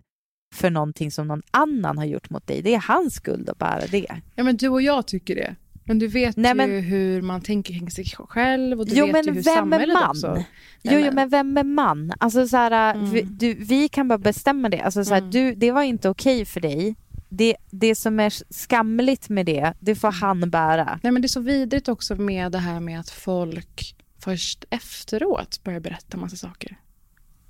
för 0.54 0.70
någonting 0.70 1.10
som 1.10 1.28
någon 1.28 1.42
annan 1.50 1.98
har 1.98 2.04
gjort 2.04 2.30
mot 2.30 2.46
dig. 2.46 2.62
Det 2.62 2.74
är 2.74 2.80
hans 2.88 3.14
skuld 3.14 3.50
att 3.50 3.58
bära 3.58 3.86
det. 3.86 4.20
Ja 4.34 4.44
men 4.44 4.56
du 4.56 4.68
och 4.68 4.82
jag 4.82 5.06
tycker 5.06 5.34
det. 5.34 5.56
Men 5.88 5.98
du 5.98 6.06
vet 6.06 6.36
Nej, 6.36 6.54
men... 6.54 6.70
ju 6.70 6.80
hur 6.80 7.22
man 7.22 7.40
tänker 7.40 7.74
kring 7.74 7.90
sig 7.90 8.04
själv 8.04 8.80
och 8.80 8.86
du 8.86 8.94
jo, 8.94 9.06
vet 9.06 9.26
ju 9.26 9.32
hur 9.32 9.42
samhället 9.42 9.94
man? 9.94 10.10
också... 10.10 10.44
Jo, 10.82 10.98
jo, 10.98 11.12
men 11.12 11.28
vem 11.28 11.56
är 11.56 11.64
man? 11.64 12.12
Alltså, 12.18 12.48
så 12.48 12.56
här, 12.56 12.94
mm. 12.94 13.10
vi, 13.10 13.22
du, 13.22 13.54
vi 13.54 13.88
kan 13.88 14.08
bara 14.08 14.18
bestämma 14.18 14.68
det. 14.68 14.80
Alltså, 14.80 15.04
så 15.04 15.14
här, 15.14 15.20
mm. 15.20 15.30
du, 15.30 15.54
det 15.54 15.72
var 15.72 15.82
inte 15.82 16.08
okej 16.08 16.44
för 16.44 16.60
dig. 16.60 16.96
Det, 17.28 17.56
det 17.70 17.94
som 17.94 18.20
är 18.20 18.52
skamligt 18.52 19.28
med 19.28 19.46
det, 19.46 19.72
det 19.80 19.94
får 19.94 20.12
han 20.12 20.50
bära. 20.50 21.00
Nej, 21.02 21.12
men 21.12 21.22
det 21.22 21.26
är 21.26 21.28
så 21.28 21.40
vidrigt 21.40 21.88
också 21.88 22.14
med 22.16 22.52
det 22.52 22.58
här 22.58 22.80
med 22.80 23.00
att 23.00 23.10
folk 23.10 23.96
först 24.18 24.64
efteråt 24.70 25.64
börjar 25.64 25.80
berätta 25.80 26.16
massa 26.16 26.36
saker 26.36 26.76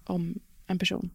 om 0.05 0.38
en 0.66 0.79
person. 0.79 1.11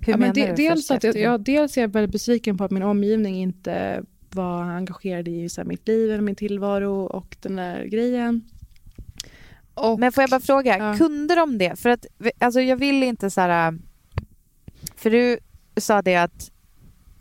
Hur 0.00 0.12
ja, 0.12 0.16
menar 0.16 0.34
de, 0.34 0.46
du? 0.46 0.54
Dels, 0.54 0.90
att, 0.90 1.04
ja, 1.04 1.38
dels 1.38 1.76
är 1.76 1.80
jag 1.80 1.88
väldigt 1.88 2.12
besviken 2.12 2.58
på 2.58 2.64
att 2.64 2.70
min 2.70 2.82
omgivning 2.82 3.36
inte 3.36 4.04
var 4.34 4.62
engagerad 4.62 5.28
i 5.28 5.48
så 5.48 5.60
här, 5.60 5.68
mitt 5.68 5.88
liv, 5.88 6.10
eller 6.10 6.22
min 6.22 6.36
tillvaro 6.36 7.06
och 7.06 7.36
den 7.40 7.56
där 7.56 7.84
grejen. 7.84 8.44
Och, 9.74 9.98
Men 9.98 10.12
får 10.12 10.22
jag 10.22 10.30
bara 10.30 10.40
fråga, 10.40 10.78
ja. 10.78 10.96
kunde 10.96 11.34
de 11.34 11.58
det? 11.58 11.78
För 11.78 11.90
att 11.90 12.06
alltså, 12.38 12.60
jag 12.60 12.76
vill 12.76 13.02
inte 13.02 13.30
så 13.30 13.40
här... 13.40 13.78
För 14.96 15.10
du 15.10 15.38
sa 15.76 16.02
det 16.02 16.16
att 16.16 16.50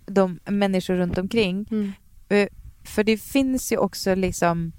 de 0.06 0.39
människor 0.46 0.96
runt 0.96 1.17
omkring. 1.17 1.67
Mm. 1.72 1.91
Eh, 2.30 2.48
för 2.84 3.04
det 3.04 3.17
finns 3.17 3.72
ju 3.72 3.78
också 3.78 4.15
liksom 4.15 4.72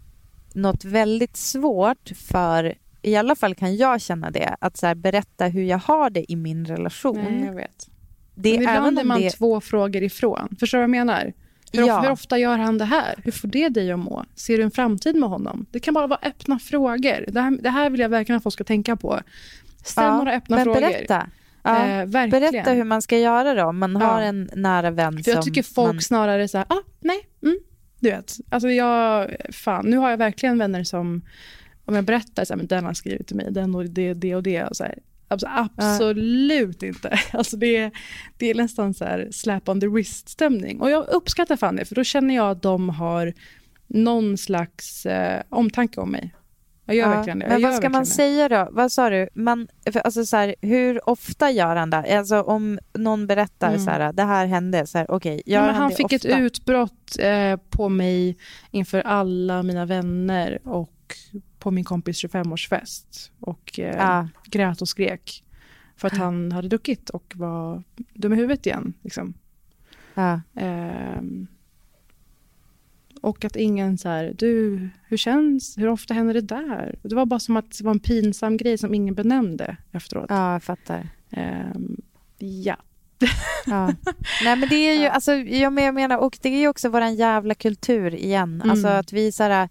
något 0.54 0.84
väldigt 0.84 1.36
svårt 1.36 2.08
för, 2.14 2.74
i 3.02 3.16
alla 3.16 3.36
fall 3.36 3.54
kan 3.54 3.76
jag 3.76 4.00
känna 4.00 4.30
det, 4.30 4.56
att 4.60 4.76
så 4.76 4.94
berätta 4.94 5.46
hur 5.46 5.62
jag 5.62 5.78
har 5.78 6.10
det 6.10 6.32
i 6.32 6.36
min 6.36 6.66
relation. 6.66 7.24
Nej, 7.24 7.44
jag 7.44 7.54
vet. 7.54 7.88
Det, 8.34 8.52
Men 8.52 8.62
ibland 8.62 8.98
är 8.98 9.04
man 9.04 9.20
det... 9.20 9.30
två 9.30 9.60
frågor 9.60 10.02
ifrån. 10.02 10.56
Förstår 10.60 10.78
du 10.78 10.80
vad 10.80 10.84
jag 10.84 11.06
menar? 11.06 11.32
Hur, 11.72 11.86
ja. 11.86 12.00
hur, 12.00 12.10
ofta 12.10 12.38
gör 12.38 12.58
han 12.58 12.78
det 12.78 12.84
här? 12.84 13.14
Hur 13.24 13.32
får 13.32 13.48
det 13.48 13.68
dig 13.68 13.92
att 13.92 13.98
må? 13.98 14.24
Ser 14.34 14.56
du 14.58 14.62
en 14.62 14.70
framtid 14.70 15.16
med 15.16 15.28
honom? 15.28 15.66
Det 15.70 15.80
kan 15.80 15.94
bara 15.94 16.06
vara 16.06 16.20
öppna 16.22 16.58
frågor. 16.58 17.24
Det 17.28 17.40
här, 17.40 17.58
det 17.62 17.70
här 17.70 17.90
vill 17.90 18.00
jag 18.00 18.08
verkligen 18.08 18.36
att 18.36 18.42
folk 18.42 18.52
ska 18.52 18.64
tänka 18.64 18.96
på. 18.96 19.20
Ställ 19.84 20.04
ja, 20.04 20.16
några 20.16 20.32
öppna 20.32 20.56
men 20.56 20.64
frågor. 20.64 20.80
Berätta. 20.80 21.26
Ja, 21.62 21.86
eh, 21.86 22.06
berätta 22.06 22.72
hur 22.72 22.84
man 22.84 23.02
ska 23.02 23.18
göra 23.18 23.54
då, 23.54 23.64
om 23.64 23.78
man 23.78 23.96
har 23.96 24.22
en 24.22 24.50
nära 24.54 24.90
vän 24.90 25.24
För 25.24 25.30
Jag 25.30 25.44
tycker 25.44 25.62
folk 25.62 25.94
man... 25.94 26.00
snarare 26.00 26.48
så 26.48 26.58
här, 26.58 26.66
ah, 26.68 26.82
nej, 27.00 27.28
mm, 27.42 27.58
du 28.00 28.10
vet. 28.10 28.36
Alltså 28.48 28.68
jag, 28.68 29.30
fan, 29.52 29.86
nu 29.86 29.96
har 29.96 30.10
jag 30.10 30.16
verkligen 30.16 30.58
vänner 30.58 30.84
som, 30.84 31.22
om 31.84 31.94
jag 31.94 32.04
berättar 32.04 32.44
så 32.44 32.52
här, 32.52 32.56
men 32.56 32.66
den 32.66 32.84
har 32.84 32.94
skrivit 32.94 33.26
till 33.26 33.36
mig, 33.36 33.46
den 33.50 33.74
och 33.74 33.84
det, 33.84 34.14
det 34.14 34.34
och 34.34 34.42
det. 34.42 34.64
Och 34.64 34.76
så 34.76 34.84
här, 34.84 34.98
absolut 35.28 36.82
ja. 36.82 36.88
inte. 36.88 37.18
Alltså 37.32 37.56
det, 37.56 37.76
är, 37.76 37.92
det 38.36 38.50
är 38.50 38.54
nästan 38.54 38.94
så 38.94 39.04
här 39.04 39.28
slap 39.32 39.68
on 39.68 39.80
the 39.80 39.86
wrist-stämning. 39.86 40.80
Och 40.80 40.90
jag 40.90 41.08
uppskattar 41.08 41.56
fan 41.56 41.76
det, 41.76 41.84
för 41.84 41.94
då 41.94 42.04
känner 42.04 42.34
jag 42.34 42.50
att 42.50 42.62
de 42.62 42.88
har 42.88 43.34
någon 43.86 44.38
slags 44.38 45.06
eh, 45.06 45.42
omtanke 45.48 46.00
om 46.00 46.10
mig. 46.10 46.34
Jag 46.88 46.96
gör 46.96 47.04
ja, 47.04 47.16
verkligen 47.16 47.38
det. 47.38 47.44
Jag 47.44 47.60
men 47.60 47.70
vad 47.70 47.74
ska 47.74 47.88
man 47.88 48.02
det. 48.02 48.06
säga 48.06 48.48
då? 48.48 48.68
Vad 48.70 48.92
sa 48.92 49.10
du? 49.10 49.28
Man, 49.34 49.68
alltså 50.04 50.24
så 50.24 50.36
här, 50.36 50.54
hur 50.60 51.08
ofta 51.08 51.50
gör 51.50 51.76
han 51.76 51.90
det? 51.90 52.18
Alltså 52.18 52.42
om 52.42 52.78
någon 52.94 53.26
berättar 53.26 53.68
mm. 53.68 53.80
så 53.80 53.90
här, 53.90 54.12
det 54.12 54.22
här 54.22 54.46
hände, 54.46 54.86
så 54.86 54.98
här, 54.98 55.10
okay, 55.10 55.32
gör 55.32 55.42
ja, 55.46 55.60
han, 55.60 55.74
han 55.74 55.90
fick 55.90 56.12
ofta? 56.12 56.16
ett 56.16 56.40
utbrott 56.40 57.16
eh, 57.18 57.56
på 57.70 57.88
mig 57.88 58.38
inför 58.70 59.00
alla 59.00 59.62
mina 59.62 59.86
vänner 59.86 60.58
och 60.64 61.16
på 61.58 61.70
min 61.70 61.84
kompis 61.84 62.24
25-årsfest 62.24 63.30
och 63.40 63.78
eh, 63.78 63.96
ja. 63.96 64.28
grät 64.44 64.82
och 64.82 64.88
skrek 64.88 65.44
för 65.96 66.08
att 66.08 66.16
han 66.16 66.52
hade 66.52 66.68
druckit 66.68 67.10
och 67.10 67.32
var 67.36 67.82
dum 68.14 68.32
i 68.32 68.36
huvudet 68.36 68.66
igen. 68.66 68.94
Liksom. 69.02 69.34
Ja. 70.14 70.40
Eh, 70.54 71.22
och 73.22 73.44
att 73.44 73.56
ingen 73.56 73.98
så 73.98 74.08
här, 74.08 74.34
du, 74.38 74.88
hur 75.04 75.16
känns, 75.16 75.78
hur 75.78 75.88
ofta 75.88 76.14
händer 76.14 76.34
det 76.34 76.40
där? 76.40 76.98
Det 77.02 77.14
var 77.14 77.26
bara 77.26 77.40
som 77.40 77.56
att 77.56 77.78
det 77.78 77.84
var 77.84 77.90
en 77.90 78.00
pinsam 78.00 78.56
grej 78.56 78.78
som 78.78 78.94
ingen 78.94 79.14
benämnde 79.14 79.76
efteråt. 79.92 80.26
Ja, 80.28 80.52
jag 80.52 80.62
fattar. 80.62 81.08
Eh, 81.30 81.72
ja. 82.38 82.76
ja. 83.66 83.94
Nej 84.44 84.56
men 84.56 84.68
det 84.68 84.74
är 84.74 84.94
ju, 84.94 85.02
ja. 85.04 85.10
alltså, 85.10 85.32
jag 85.34 85.72
menar, 85.72 86.18
och 86.18 86.38
det 86.42 86.48
är 86.48 86.60
ju 86.60 86.68
också 86.68 86.88
våran 86.88 87.14
jävla 87.14 87.54
kultur 87.54 88.14
igen. 88.14 88.54
Mm. 88.54 88.70
Alltså 88.70 88.88
att 88.88 89.12
vi 89.12 89.32
så 89.32 89.42
här, 89.42 89.68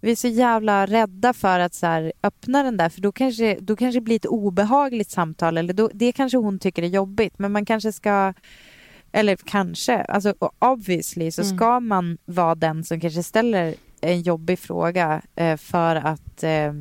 vi 0.00 0.10
är 0.10 0.16
så 0.16 0.28
jävla 0.28 0.86
rädda 0.86 1.32
för 1.32 1.60
att 1.60 1.74
så 1.74 1.86
här, 1.86 2.12
öppna 2.22 2.62
den 2.62 2.76
där 2.76 2.88
för 2.88 3.00
då 3.00 3.12
kanske, 3.12 3.58
då 3.60 3.76
kanske 3.76 4.00
det 4.00 4.04
blir 4.04 4.16
ett 4.16 4.26
obehagligt 4.26 5.10
samtal 5.10 5.58
eller 5.58 5.74
då, 5.74 5.90
det 5.94 6.12
kanske 6.12 6.38
hon 6.38 6.58
tycker 6.58 6.82
är 6.82 6.86
jobbigt 6.86 7.38
men 7.38 7.52
man 7.52 7.64
kanske 7.64 7.92
ska 7.92 8.34
eller 9.12 9.36
kanske, 9.36 10.02
alltså 10.02 10.34
obviously 10.58 11.30
så 11.30 11.42
mm. 11.42 11.56
ska 11.56 11.80
man 11.80 12.18
vara 12.24 12.54
den 12.54 12.84
som 12.84 13.00
kanske 13.00 13.22
ställer 13.22 13.74
en 14.00 14.22
jobbig 14.22 14.58
fråga 14.58 15.22
eh, 15.34 15.56
för 15.56 15.96
att 15.96 16.42
eh, 16.42 16.74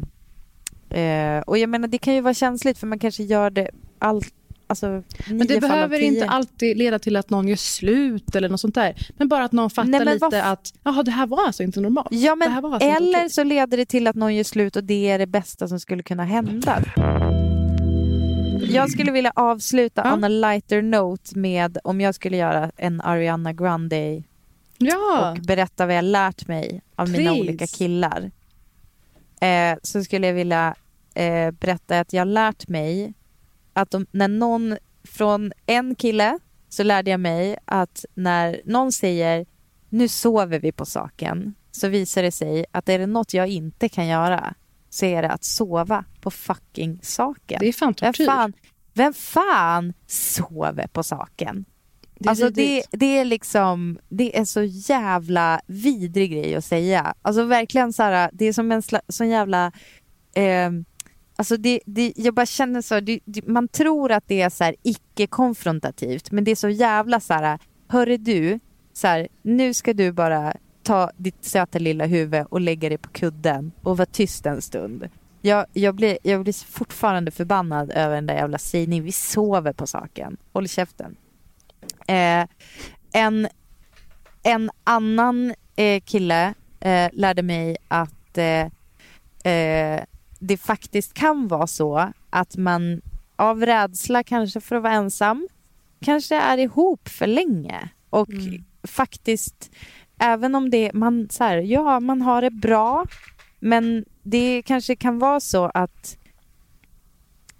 eh, 1.01 1.41
och 1.41 1.57
jag 1.57 1.69
menar 1.69 1.87
det 1.87 1.97
kan 1.97 2.13
ju 2.13 2.21
vara 2.21 2.33
känsligt 2.33 2.77
för 2.77 2.87
man 2.87 2.99
kanske 2.99 3.23
gör 3.23 3.49
det 3.49 3.69
allt 3.99 4.33
Alltså, 4.67 5.03
men 5.27 5.47
det 5.47 5.61
behöver 5.61 5.99
inte 5.99 6.25
alltid 6.25 6.77
leda 6.77 6.99
till 6.99 7.15
att 7.15 7.29
någon 7.29 7.47
gör 7.47 7.55
slut 7.55 8.35
eller 8.35 8.49
något 8.49 8.59
sånt 8.59 8.75
där. 8.75 9.11
Men 9.17 9.27
bara 9.27 9.43
att 9.43 9.51
någon 9.51 9.69
fattar 9.69 10.05
Nej, 10.05 10.13
lite 10.13 10.43
att 10.43 10.73
Jaha, 10.83 11.03
det 11.03 11.11
här 11.11 11.27
var 11.27 11.45
alltså 11.45 11.63
inte 11.63 11.79
normalt. 11.79 12.07
Ja, 12.11 12.35
men 12.35 12.65
alltså 12.65 12.87
eller 12.87 13.29
så 13.29 13.43
leder 13.43 13.77
det 13.77 13.85
till 13.85 14.07
att 14.07 14.15
någon 14.15 14.35
gör 14.35 14.43
slut 14.43 14.75
och 14.75 14.83
det 14.83 15.09
är 15.09 15.19
det 15.19 15.27
bästa 15.27 15.67
som 15.67 15.79
skulle 15.79 16.03
kunna 16.03 16.23
hända. 16.23 16.83
Jag 18.61 18.91
skulle 18.91 19.11
vilja 19.11 19.31
avsluta 19.35 20.01
ja. 20.05 20.13
on 20.13 20.23
a 20.23 20.27
lighter 20.27 20.81
note 20.81 21.39
med 21.39 21.77
om 21.83 22.01
jag 22.01 22.15
skulle 22.15 22.37
göra 22.37 22.71
en 22.77 23.01
Ariana 23.01 23.53
Grande 23.53 24.23
ja. 24.77 25.31
och 25.31 25.37
berätta 25.41 25.85
vad 25.85 25.95
jag 25.95 26.05
lärt 26.05 26.47
mig 26.47 26.81
av 26.95 27.05
Please. 27.05 27.19
mina 27.19 27.33
olika 27.33 27.67
killar. 27.67 28.31
Eh, 29.41 29.77
så 29.83 30.03
skulle 30.03 30.27
jag 30.27 30.33
vilja 30.33 30.75
eh, 31.15 31.51
berätta 31.51 31.99
att 31.99 32.13
jag 32.13 32.27
lärt 32.27 32.67
mig 32.67 33.13
att 33.77 33.91
de, 33.91 34.05
när 34.11 34.27
någon 34.27 34.77
från 35.03 35.51
en 35.65 35.95
kille 35.95 36.39
så 36.69 36.83
lärde 36.83 37.11
jag 37.11 37.19
mig 37.19 37.57
att 37.65 38.05
när 38.13 38.61
någon 38.65 38.91
säger 38.91 39.45
nu 39.89 40.07
sover 40.07 40.59
vi 40.59 40.71
på 40.71 40.85
saken 40.85 41.55
så 41.71 41.87
visar 41.87 42.23
det 42.23 42.31
sig 42.31 42.65
att 42.71 42.89
är 42.89 42.99
det 42.99 43.07
något 43.07 43.33
jag 43.33 43.47
inte 43.47 43.89
kan 43.89 44.07
göra 44.07 44.53
så 44.89 45.05
är 45.05 45.21
det 45.21 45.31
att 45.31 45.43
sova 45.43 46.05
på 46.21 46.31
fucking 46.31 46.99
saken. 47.03 47.57
Det 47.59 47.67
är 47.67 47.73
fan 47.73 47.93
Vem 48.01 48.13
tortyr. 48.13 48.25
fan, 48.25 48.53
vem 48.93 49.13
fan 49.13 49.93
sover 50.07 50.87
på 50.87 51.03
saken? 51.03 51.65
Det 52.19 52.27
är 52.27 52.29
alltså 52.29 52.49
det, 52.49 52.83
det 52.91 53.17
är 53.17 53.25
liksom, 53.25 53.99
det 54.09 54.37
är 54.37 54.45
så 54.45 54.63
jävla 54.63 55.61
vidrig 55.67 56.31
grej 56.31 56.55
att 56.55 56.65
säga. 56.65 57.13
Alltså 57.21 57.43
verkligen 57.43 57.93
så 57.93 58.03
här, 58.03 58.29
det 58.33 58.45
är 58.45 58.53
som 58.53 58.71
en 58.71 58.81
sån 59.09 59.29
jävla, 59.29 59.71
eh, 60.35 60.71
alltså 61.37 61.57
det, 61.57 61.79
det, 61.85 62.13
jag 62.15 62.33
bara 62.33 62.45
känner 62.45 62.81
så, 62.81 62.99
det, 62.99 63.19
det, 63.25 63.47
man 63.47 63.67
tror 63.67 64.11
att 64.11 64.23
det 64.27 64.41
är 64.41 64.49
så 64.49 64.63
här 64.63 64.75
icke-konfrontativt, 64.83 66.31
men 66.31 66.43
det 66.43 66.51
är 66.51 66.55
så 66.55 66.69
jävla 66.69 67.19
så 67.19 67.33
här, 67.33 67.59
hörru 67.87 68.17
du, 68.17 68.59
så 68.93 69.07
här, 69.07 69.27
nu 69.41 69.73
ska 69.73 69.93
du 69.93 70.11
bara 70.11 70.53
ta 70.83 71.11
ditt 71.17 71.45
söta 71.45 71.79
lilla 71.79 72.05
huvud 72.05 72.45
och 72.49 72.61
lägga 72.61 72.89
dig 72.89 72.97
på 72.97 73.09
kudden 73.09 73.71
och 73.81 73.97
vara 73.97 74.05
tyst 74.05 74.45
en 74.45 74.61
stund. 74.61 75.09
Jag, 75.41 75.65
jag, 75.73 75.95
blir, 75.95 76.17
jag 76.23 76.43
blir 76.43 76.71
fortfarande 76.71 77.31
förbannad 77.31 77.91
över 77.91 78.15
den 78.15 78.25
där 78.25 78.35
jävla 78.35 78.57
sägningen. 78.57 79.05
Vi 79.05 79.11
sover 79.11 79.73
på 79.73 79.87
saken. 79.87 80.37
Håll 80.53 80.67
käften. 80.67 81.15
Eh, 82.07 82.47
en, 83.13 83.47
en 84.43 84.69
annan 84.83 85.53
eh, 85.75 86.01
kille 86.01 86.53
eh, 86.79 87.09
lärde 87.13 87.43
mig 87.43 87.77
att 87.87 88.37
eh, 88.37 89.53
eh, 89.53 90.03
det 90.39 90.57
faktiskt 90.57 91.13
kan 91.13 91.47
vara 91.47 91.67
så 91.67 92.11
att 92.29 92.57
man 92.57 93.01
av 93.35 93.65
rädsla 93.65 94.23
kanske 94.23 94.61
för 94.61 94.75
att 94.75 94.83
vara 94.83 94.93
ensam 94.93 95.47
kanske 96.01 96.35
är 96.35 96.57
ihop 96.57 97.09
för 97.09 97.27
länge. 97.27 97.89
Och 98.09 98.29
faktiskt 98.83 99.71
även 100.19 100.55
om 100.55 100.69
det 100.69 100.93
man 100.93 101.27
så 101.29 101.43
här, 101.43 101.57
ja 101.57 101.99
man 101.99 102.21
har 102.21 102.41
det 102.41 102.51
bra 102.51 103.05
men 103.59 104.05
det 104.23 104.61
kanske 104.65 104.95
kan 104.95 105.19
vara 105.19 105.39
så 105.39 105.71
att 105.73 106.17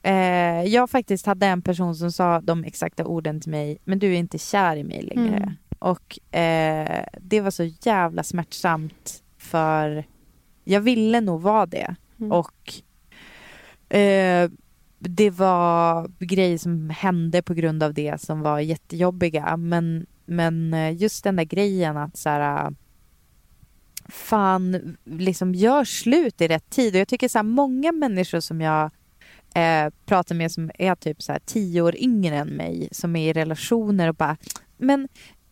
eh, 0.04 0.63
jag 0.63 0.90
faktiskt 0.90 1.26
hade 1.26 1.46
en 1.46 1.62
person 1.62 1.96
som 1.96 2.12
sa 2.12 2.42
de 2.42 2.63
exakta 2.63 3.06
orden 3.06 3.42
till 3.42 3.52
mig 3.52 3.78
men 3.84 4.00
du 4.00 4.13
är 4.13 4.18
inte 4.18 4.38
kär 4.38 4.76
i 4.76 4.84
mig 4.84 5.02
längre. 5.02 5.38
Mm. 5.38 5.54
och 5.80 6.36
eh, 6.38 7.06
det 7.22 7.42
var 7.42 7.52
så 7.52 7.63
jävla 7.63 8.24
smärtsamt 8.24 9.24
för 9.38 10.06
jag 10.63 10.82
ville 10.82 11.22
nog 11.22 11.42
vara 11.42 11.66
det 11.66 11.96
Mm. 12.19 12.32
och 12.32 12.73
eh, 13.97 14.49
det 14.99 15.30
var 15.30 16.08
grejer 16.19 16.58
som 16.58 16.89
hände 16.89 17.41
på 17.41 17.53
grund 17.53 17.84
av 17.84 17.93
det 17.93 18.21
som 18.21 18.41
var 18.41 18.60
jättejobbiga 18.60 19.58
men, 19.58 20.06
men 20.25 20.73
eh, 20.73 20.95
just 20.95 21.23
den 21.23 21.36
där 21.36 21.43
grejen 21.43 21.97
att 21.97 22.17
så 22.17 22.30
här 22.30 22.65
eh, 22.65 22.71
fan 24.10 24.97
liksom 25.03 25.56
gör 25.56 25.84
slut 25.84 26.41
i 26.41 26.47
rätt 26.47 26.69
tid 26.69 26.95
och 26.95 26.99
jag 26.99 27.08
tycker 27.08 27.27
så 27.27 27.38
här 27.38 27.43
många 27.43 27.91
människor 27.91 28.39
som 28.39 28.62
jag 28.62 28.91
eh, 29.56 29.89
pratar 30.06 30.36
med 30.36 30.51
som 30.51 30.71
är 30.80 30.95
typ 30.95 31.21
så 31.21 31.32
här 31.32 31.41
tio 31.45 31.82
år 31.82 31.95
yngre 31.95 32.36
än 32.36 32.47
mig 32.47 32.89
som 32.91 33.15
är 33.15 33.30
i 33.30 33.34
relationer 33.34 34.08
och 34.08 34.15
bara 34.15 34.38
men 34.77 35.08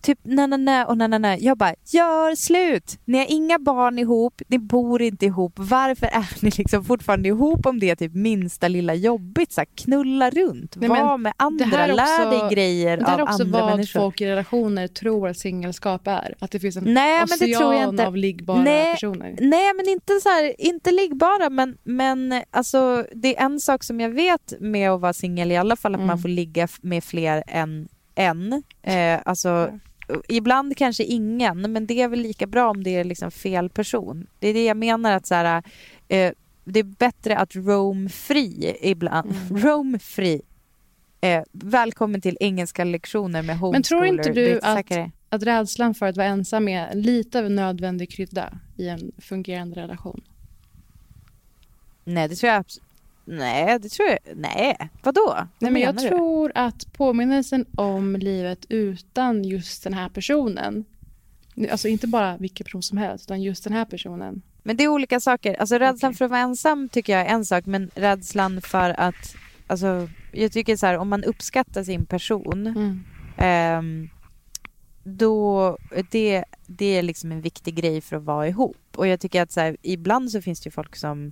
typ 0.05 0.19
na 0.23 0.47
na 0.47 0.57
na 0.57 0.85
och 0.85 0.97
na 0.97 1.07
na 1.07 1.17
na 1.17 1.37
jag 1.37 1.57
bara 1.57 1.75
gör 1.85 2.35
slut 2.35 2.99
ni 3.05 3.17
har 3.17 3.25
inga 3.29 3.59
barn 3.59 3.99
ihop 3.99 4.41
ni 4.47 4.59
bor 4.59 5.01
inte 5.01 5.25
ihop 5.25 5.53
varför 5.55 6.05
är 6.07 6.43
ni 6.43 6.51
liksom 6.57 6.83
fortfarande 6.85 7.27
ihop 7.29 7.65
om 7.65 7.79
det 7.79 7.89
är 7.89 7.95
typ 7.95 8.13
minsta 8.13 8.67
lilla 8.67 8.93
jobbigt 8.93 9.51
så 9.51 9.61
här, 9.61 9.67
knulla 9.75 10.29
runt 10.29 10.75
Nej, 10.75 10.89
var 10.89 11.17
med 11.17 11.33
andra 11.37 11.87
lär 11.87 12.29
dig 12.29 12.49
grejer 12.55 12.97
Det 12.97 13.05
här 13.05 13.13
av 13.13 13.19
är 13.19 13.23
också 13.23 13.43
andra 13.43 13.59
vad 13.61 13.69
människor 13.71 13.99
folk 13.99 14.21
i 14.21 14.25
relationer 14.27 14.87
tror 14.87 15.27
att 15.29 15.37
singelskap 15.37 16.07
är. 16.07 16.35
Att 16.39 16.51
det 16.51 16.59
finns 16.59 16.75
en 16.77 16.83
Nej, 16.83 17.23
ocean 17.23 17.99
av 17.99 18.17
liggbara 18.17 18.61
Nej. 18.61 18.93
personer. 18.93 19.35
Nej, 19.41 19.73
men 19.75 19.89
inte 19.89 20.13
så 20.23 20.29
här, 20.29 20.61
inte 20.61 20.91
liggbara, 20.91 21.49
men, 21.49 21.77
men 21.83 22.43
alltså, 22.51 23.05
det 23.13 23.37
är 23.37 23.45
en 23.45 23.59
sak 23.59 23.83
som 23.83 23.99
jag 23.99 24.09
vet 24.09 24.53
med 24.59 24.91
att 24.91 25.01
vara 25.01 25.13
singel, 25.13 25.51
i 25.51 25.57
alla 25.57 25.75
fall 25.75 25.93
att 25.95 25.99
Mm. 25.99 26.07
man 26.07 26.19
får 26.19 26.29
ligga 26.29 26.67
med 26.81 27.03
fler 27.03 27.43
än 27.47 27.87
en. 28.15 28.63
Eh, 28.83 29.19
alltså, 29.25 29.79
ibland 30.27 30.77
kanske 30.77 31.03
ingen, 31.03 31.61
men 31.71 31.85
det 31.85 32.01
är 32.01 32.07
väl 32.07 32.19
lika 32.19 32.47
bra 32.47 32.69
om 32.69 32.83
det 32.83 32.95
är 32.95 33.03
liksom 33.03 33.31
fel 33.31 33.69
person. 33.69 34.27
Det 34.39 34.47
är 34.47 34.53
det 34.53 34.65
jag 34.65 34.77
menar 34.77 35.11
att 35.11 35.25
så 35.25 35.35
här, 35.35 35.63
eh, 36.07 36.31
det 36.63 36.79
är 36.79 36.83
bättre 36.83 37.37
att 37.37 37.55
roam 37.55 38.09
free 38.09 38.77
ibland. 38.81 39.31
Mm. 39.31 39.63
roam 39.63 39.99
free. 39.99 40.41
Eh, 41.21 41.43
välkommen 41.51 42.21
till 42.21 42.37
engelska 42.39 42.83
lektioner 42.83 43.41
med 43.41 43.57
homeschooler. 43.57 43.71
Men 43.71 43.83
tror 43.83 44.05
inte 44.05 44.29
du 44.29 44.59
att-. 44.61 45.11
Att 45.29 45.43
rädslan 45.43 45.93
för 45.93 46.05
att 46.05 46.17
vara 46.17 46.27
ensam 46.27 46.67
är 46.67 46.95
lite 46.95 47.39
av 47.39 47.45
en 47.45 47.55
nödvändig 47.55 48.11
krydda 48.11 48.59
i 48.77 48.87
en 48.87 49.11
fungerande 49.17 49.81
relation. 49.81 50.21
Nej, 52.03 52.27
det 52.27 52.35
tror 52.35 52.51
jag 52.53 52.65
Nej, 53.25 53.79
det 53.79 53.89
tror 53.89 54.09
jag... 54.09 54.17
Nej, 54.35 54.77
vadå? 55.03 55.21
Vad 55.25 55.47
Nej, 55.59 55.71
men 55.71 55.81
jag 55.81 55.95
menar 55.95 56.09
du? 56.09 56.15
tror 56.17 56.51
att 56.55 56.93
påminnelsen 56.93 57.65
om 57.75 58.15
livet 58.15 58.65
utan 58.69 59.43
just 59.43 59.83
den 59.83 59.93
här 59.93 60.09
personen 60.09 60.85
Alltså 61.71 61.87
inte 61.87 62.07
bara 62.07 62.37
vilken 62.37 62.63
person 62.63 62.83
som 62.83 62.97
helst, 62.97 63.25
utan 63.25 63.41
just 63.41 63.63
den 63.63 63.73
här 63.73 63.85
personen. 63.85 64.41
Men 64.63 64.77
det 64.77 64.83
är 64.83 64.87
olika 64.87 65.19
saker. 65.19 65.53
Alltså 65.53 65.75
rädslan 65.77 66.09
Okej. 66.09 66.17
för 66.17 66.25
att 66.25 66.31
vara 66.31 66.41
ensam 66.41 66.89
tycker 66.89 67.13
jag 67.17 67.21
är 67.21 67.33
en 67.33 67.45
sak, 67.45 67.65
men 67.65 67.91
rädslan 67.95 68.61
för 68.61 68.99
att... 68.99 69.35
Alltså, 69.67 70.09
jag 70.31 70.51
tycker 70.51 70.75
så 70.77 70.85
här, 70.85 70.97
om 70.97 71.09
man 71.09 71.23
uppskattar 71.23 71.83
sin 71.83 72.05
person, 72.05 72.67
Mm. 72.67 73.03
ehm, 73.37 74.09
då... 75.03 75.77
Det, 76.11 76.43
det 76.67 76.85
är 76.97 77.01
liksom 77.03 77.31
en 77.31 77.41
viktig 77.41 77.75
grej 77.75 78.01
för 78.01 78.15
att 78.15 78.23
vara 78.23 78.47
ihop. 78.47 78.77
Och 78.95 79.07
jag 79.07 79.19
tycker 79.19 79.41
att 79.41 79.51
så 79.51 79.59
här, 79.59 79.77
ibland 79.81 80.31
så 80.31 80.41
finns 80.41 80.61
det 80.61 80.67
ju 80.67 80.71
folk 80.71 80.95
som 80.95 81.31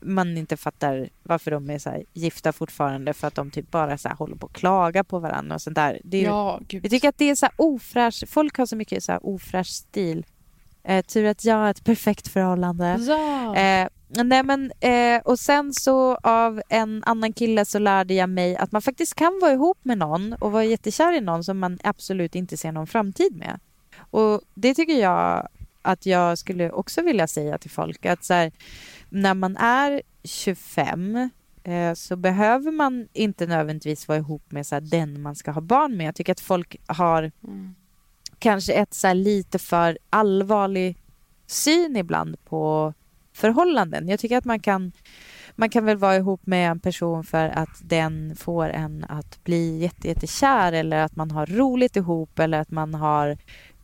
man 0.00 0.36
inte 0.36 0.56
fattar 0.56 1.08
varför 1.22 1.50
de 1.50 1.70
är 1.70 1.78
så 1.78 2.02
gifta 2.12 2.52
fortfarande 2.52 3.14
för 3.14 3.26
att 3.26 3.34
de 3.34 3.50
typ 3.50 3.70
bara 3.70 3.98
så 3.98 4.08
håller 4.08 4.36
på 4.36 4.46
att 4.46 4.52
klaga 4.52 5.04
på 5.04 5.18
varandra 5.18 5.54
och 5.54 5.62
sånt 5.62 5.76
där. 5.76 6.00
Det 6.04 6.16
är 6.16 6.24
Ja, 6.24 6.60
gud. 6.68 6.84
Jag 6.84 6.90
tycker 6.90 7.08
att 7.08 7.18
det 7.18 7.30
är 7.30 7.34
så 7.34 7.46
här 7.46 7.54
ofräsch, 7.56 8.24
folk 8.28 8.58
har 8.58 8.66
så 8.66 8.76
mycket 8.76 9.04
så 9.04 9.12
här 9.12 9.26
ofräsch 9.26 9.66
stil. 9.66 10.26
Eh, 10.84 11.04
tur 11.04 11.24
att 11.24 11.44
jag 11.44 11.54
har 11.54 11.70
ett 11.70 11.84
perfekt 11.84 12.28
förhållande. 12.28 12.96
Ja. 13.00 13.56
Eh, 13.56 13.88
nej 14.08 14.42
men, 14.42 14.72
eh, 14.80 15.20
och 15.24 15.38
sen 15.38 15.72
så 15.74 16.16
av 16.16 16.62
en 16.68 17.02
annan 17.06 17.32
kille 17.32 17.64
så 17.64 17.78
lärde 17.78 18.14
jag 18.14 18.28
mig 18.28 18.56
att 18.56 18.72
man 18.72 18.82
faktiskt 18.82 19.14
kan 19.14 19.38
vara 19.42 19.52
ihop 19.52 19.78
med 19.82 19.98
någon 19.98 20.32
och 20.32 20.52
vara 20.52 20.64
jättekär 20.64 21.12
i 21.12 21.20
någon 21.20 21.44
som 21.44 21.58
man 21.58 21.78
absolut 21.84 22.34
inte 22.34 22.56
ser 22.56 22.72
någon 22.72 22.86
framtid 22.86 23.36
med. 23.36 23.60
Och 24.10 24.40
det 24.54 24.74
tycker 24.74 25.00
jag 25.00 25.48
att 25.82 26.06
jag 26.06 26.38
skulle 26.38 26.70
också 26.70 27.02
vilja 27.02 27.26
säga 27.26 27.58
till 27.58 27.70
folk 27.70 28.06
att 28.06 28.24
så 28.24 28.34
här, 28.34 28.52
när 29.08 29.34
man 29.34 29.56
är 29.56 30.02
25 30.24 31.30
eh, 31.64 31.94
så 31.94 32.16
behöver 32.16 32.70
man 32.70 33.08
inte 33.12 33.46
nödvändigtvis 33.46 34.08
vara 34.08 34.18
ihop 34.18 34.52
med 34.52 34.66
så 34.66 34.74
här, 34.74 34.80
den 34.80 35.22
man 35.22 35.34
ska 35.36 35.50
ha 35.50 35.60
barn 35.60 35.96
med. 35.96 36.06
Jag 36.06 36.14
tycker 36.14 36.32
att 36.32 36.40
folk 36.40 36.76
har 36.86 37.30
Mm. 37.44 37.74
kanske 38.38 38.72
ett 38.72 38.94
så 38.94 39.06
här 39.06 39.14
lite 39.14 39.58
för 39.58 39.98
allvarlig 40.10 40.96
syn 41.46 41.96
ibland 41.96 42.44
på 42.44 42.94
förhållanden. 43.32 44.08
Jag 44.08 44.20
tycker 44.20 44.38
att 44.38 44.44
man 44.44 44.60
kan, 44.60 44.92
man 45.56 45.70
kan 45.70 45.84
väl 45.84 45.96
vara 45.96 46.16
ihop 46.16 46.46
med 46.46 46.70
en 46.70 46.80
person 46.80 47.24
för 47.24 47.48
att 47.48 47.80
den 47.82 48.36
får 48.36 48.68
en 48.68 49.04
att 49.08 49.44
bli 49.44 49.78
jätte, 49.78 50.08
jättekär 50.08 50.72
eller 50.72 50.96
att 50.96 51.16
man 51.16 51.30
har 51.30 51.46
roligt 51.46 51.96
ihop 51.96 52.38
eller 52.38 52.60
att 52.60 52.70
man 52.70 52.94
har 52.94 53.38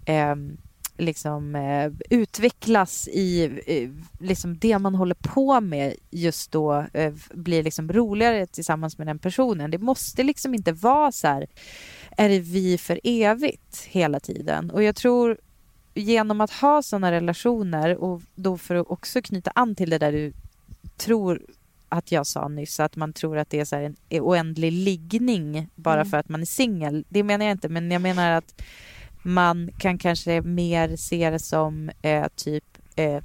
ehm, 0.04 0.56
liksom 0.96 1.54
eh, 1.56 1.92
utvecklas 2.10 3.08
i 3.08 3.44
eh, 3.66 3.90
liksom 4.26 4.58
det 4.58 4.78
man 4.78 4.94
håller 4.94 5.14
på 5.14 5.60
med 5.60 5.94
just 6.10 6.52
då 6.52 6.86
eh, 6.92 7.12
blir 7.34 7.62
liksom 7.62 7.92
roligare 7.92 8.46
tillsammans 8.46 8.98
med 8.98 9.06
den 9.06 9.18
personen. 9.18 9.70
Det 9.70 9.78
måste 9.78 10.22
liksom 10.22 10.54
inte 10.54 10.72
vara 10.72 11.12
så 11.12 11.26
här 11.28 11.46
är 12.16 12.28
det 12.28 12.40
vi 12.40 12.78
för 12.78 13.00
evigt 13.04 13.84
hela 13.84 14.20
tiden. 14.20 14.70
Och 14.70 14.82
jag 14.82 14.96
tror 14.96 15.38
genom 15.94 16.40
att 16.40 16.50
ha 16.50 16.82
sådana 16.82 17.12
relationer 17.12 17.96
och 17.96 18.22
då 18.34 18.58
för 18.58 18.74
att 18.74 18.90
också 18.90 19.22
knyta 19.22 19.52
an 19.54 19.74
till 19.74 19.90
det 19.90 19.98
där 19.98 20.12
du 20.12 20.32
tror 20.96 21.42
att 21.88 22.12
jag 22.12 22.26
sa 22.26 22.48
nyss, 22.48 22.80
att 22.80 22.96
man 22.96 23.12
tror 23.12 23.38
att 23.38 23.50
det 23.50 23.60
är 23.60 23.64
så 23.64 23.76
här 23.76 23.82
en 24.08 24.20
oändlig 24.22 24.72
liggning 24.72 25.68
bara 25.74 25.94
Mm. 26.00 26.06
för 26.10 26.16
att 26.16 26.28
man 26.28 26.40
är 26.40 26.46
singel. 26.46 27.04
Det 27.08 27.22
menar 27.22 27.44
jag 27.44 27.52
inte, 27.52 27.68
men 27.68 27.90
jag 27.90 28.02
menar 28.02 28.32
att 28.32 28.62
man 29.24 29.70
kan 29.78 29.98
kanske 29.98 30.40
mer 30.40 30.96
se 30.96 31.30
det 31.30 31.38
som 31.38 31.90
eh, 32.02 32.26
typ 32.36 32.64
eh, 32.96 33.22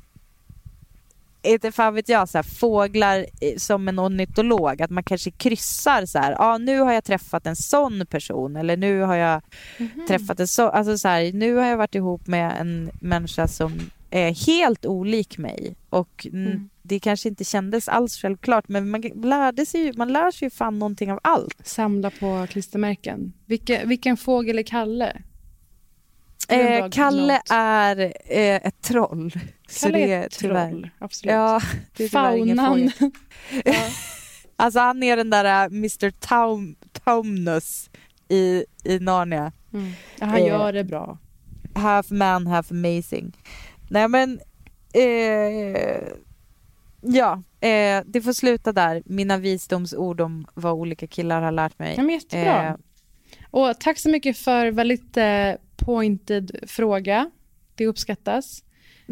inte 1.41 1.71
fan 1.71 1.93
vet 1.93 2.09
jag, 2.09 2.29
så 2.29 2.38
här, 2.38 2.43
fåglar 2.43 3.25
eh, 3.41 3.57
som 3.57 3.88
en 3.88 3.99
ornitolog. 3.99 4.81
Att 4.81 4.89
man 4.89 5.03
kanske 5.03 5.31
kryssar 5.31 6.05
så 6.05 6.19
här, 6.19 6.35
ah, 6.39 6.57
nu 6.57 6.79
har 6.79 6.93
jag 6.93 7.03
träffat 7.03 7.47
en 7.47 7.55
sån 7.55 8.05
person 8.05 8.55
eller 8.55 8.77
nu 8.77 9.01
har 9.01 9.15
jag 9.15 9.41
Mhm. 9.77 10.05
träffat 10.07 10.39
en 10.39 10.47
så, 10.47 10.69
alltså 10.69 10.97
så 10.97 11.07
här, 11.07 11.33
nu 11.33 11.55
har 11.55 11.65
jag 11.65 11.77
varit 11.77 11.95
ihop 11.95 12.27
med 12.27 12.62
en 12.62 12.91
människa 13.01 13.47
som 13.47 13.79
eh, 14.09 14.35
helt 14.47 14.85
olik 14.85 15.38
mig. 15.38 15.75
Och 15.89 16.27
mm. 16.31 16.69
det 16.81 16.99
kanske 16.99 17.29
inte 17.29 17.43
kändes 17.43 17.88
alls 17.88 18.17
självklart 18.17 18.67
men 18.67 18.89
man 18.89 19.01
lärde 19.01 19.65
sig 19.65 19.81
ju, 19.81 19.93
man 19.97 20.13
lär 20.13 20.31
sig 20.31 20.45
ju 20.45 20.49
fan 20.49 20.79
någonting 20.79 21.12
av 21.12 21.19
allt. 21.23 21.62
Samla 21.63 22.09
på 22.09 22.47
klistermärken. 22.49 23.33
Vilke, 23.45 23.85
vilken 23.85 24.17
fågel 24.17 24.59
är 24.59 24.63
Kalle? 24.63 25.21
Eh, 26.49 26.89
Kalle 26.89 27.41
är 27.49 28.13
eh, 28.25 28.55
ett 28.55 28.81
troll. 28.81 29.31
Kalle 29.81 29.97
det 29.97 30.13
är 30.13 30.25
ett 30.25 30.31
troll, 30.31 30.89
absolut. 30.99 31.33
Ja, 31.33 31.62
det 31.97 32.03
är 32.03 32.09
Faunan. 32.09 32.91
ja. 33.65 33.73
Alltså 34.55 34.79
han 34.79 35.03
är 35.03 35.17
den 35.17 35.29
där 35.29 35.67
uh, 35.67 35.73
Mr 35.77 36.12
Taum, 36.12 36.75
Taumnus 37.05 37.89
i, 38.29 38.65
i 38.83 38.99
Narnia. 38.99 39.51
Mm. 39.73 39.91
Ja, 40.19 40.25
han 40.25 40.38
eh, 40.38 40.47
gör 40.47 40.73
det 40.73 40.83
bra. 40.83 41.17
Half 41.75 42.12
man, 42.12 42.47
half 42.47 42.71
amazing. 42.71 43.38
Nej 43.89 44.07
men, 44.07 44.39
eh, 44.93 45.99
ja, 47.01 47.43
eh, 47.67 48.03
det 48.05 48.21
får 48.21 48.33
sluta 48.33 48.71
där. 48.71 49.03
Mina 49.05 49.38
visdomsord 49.38 50.21
om 50.21 50.47
vad 50.53 50.73
olika 50.73 51.07
killar 51.07 51.41
har 51.41 51.51
lärt 51.51 51.79
mig. 51.79 51.93
Ja, 51.97 52.03
men 52.03 52.15
jättebra. 52.15 52.67
Eh, 52.67 52.75
och 53.51 53.79
tack 53.79 53.99
så 53.99 54.09
mycket 54.09 54.38
för 54.38 54.71
väldigt 54.71 55.17
eh, 55.17 55.51
pointed 55.79 56.59
fråga. 56.67 57.31
Det 57.75 57.87
uppskattas. 57.87 58.63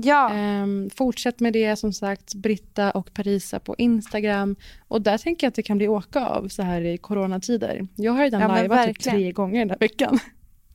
Ja. 0.03 0.31
Um, 0.63 0.89
fortsätt 0.89 1.39
med 1.39 1.53
det, 1.53 1.75
som 1.75 1.93
sagt, 1.93 2.33
Britta 2.33 2.91
och 2.91 3.13
Parisa 3.13 3.59
på 3.59 3.75
Instagram. 3.77 4.55
Och 4.87 5.01
där 5.01 5.17
tänker 5.17 5.47
jag 5.47 5.49
att 5.49 5.55
det 5.55 5.63
kan 5.63 5.77
bli 5.77 5.87
åka 5.87 6.25
av 6.25 6.47
så 6.47 6.61
här 6.61 6.81
i 6.81 6.97
coronatider. 6.97 7.87
Jag 7.95 8.11
har 8.11 8.23
redan 8.23 8.41
ja, 8.41 8.47
lajvat 8.47 8.87
typ 8.87 8.99
tre 8.99 9.31
gånger 9.31 9.59
den 9.59 9.69
här 9.69 9.77
veckan. 9.77 10.19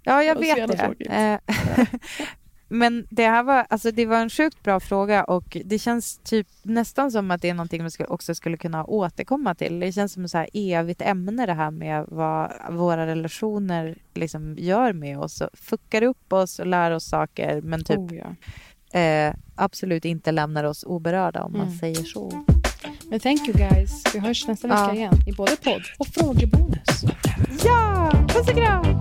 Ja, 0.03 0.23
jag 0.23 0.39
vet 0.39 0.69
det. 0.69 1.41
Men 2.73 3.07
det 3.11 3.27
här 3.27 3.43
var, 3.43 3.67
alltså 3.69 3.91
det 3.91 4.07
var 4.07 4.17
en 4.17 4.31
sjukt 4.31 4.63
bra 4.63 4.81
fråga 4.81 5.25
och 5.25 5.57
det 5.65 5.79
känns 5.79 6.19
typ 6.19 6.47
nästan 6.63 7.13
som 7.13 7.31
att 7.31 7.43
det 7.43 7.49
är 7.49 7.55
någonting 7.55 7.85
vi 7.85 8.05
också 8.09 8.35
skulle 8.35 8.57
kunna 8.57 8.85
återkomma 8.85 9.55
till. 9.55 9.81
Det 9.81 9.93
känns 9.93 10.13
som 10.13 10.25
ett 10.25 10.31
så 10.31 10.39
här 10.39 10.49
evigt 10.53 11.03
ämne 11.03 11.47
det 11.47 11.55
här 11.55 11.71
med 11.71 12.05
vad 12.09 12.53
våra 12.71 13.07
relationer 13.07 13.99
liksom 14.15 14.57
gör 14.59 14.93
med 14.93 15.19
oss 15.19 15.41
och 15.41 15.49
fuckar 15.53 16.03
upp 16.03 16.33
oss 16.33 16.59
och 16.59 16.67
lär 16.67 16.91
oss 16.91 17.05
saker 17.05 17.61
men 17.61 17.85
typ 17.85 17.99
oh, 17.99 18.15
ja 18.15 18.35
eh, 18.93 19.35
absolut 19.55 20.05
inte 20.05 20.33
lämnar 20.33 20.65
oss 20.65 20.85
oberörda 20.85 21.43
om 21.43 21.55
mm. 21.55 21.67
man 21.67 21.77
säger 21.77 22.03
så. 22.03 22.45
Men 23.11 23.21
thank 23.21 23.49
you 23.49 23.59
guys. 23.59 24.03
Vi 24.15 24.21
hörs 24.21 24.47
nästa 24.47 24.69
vecka 24.69 24.85
ja. 24.89 24.95
igen 24.95 25.15
i 25.27 25.33
både 25.33 25.57
podd 25.57 25.83
och 25.99 26.07
frågebonus. 26.07 27.05
Ja! 27.65 28.11
Puss 28.29 28.49
och 28.49 28.55
kram! 28.55 29.01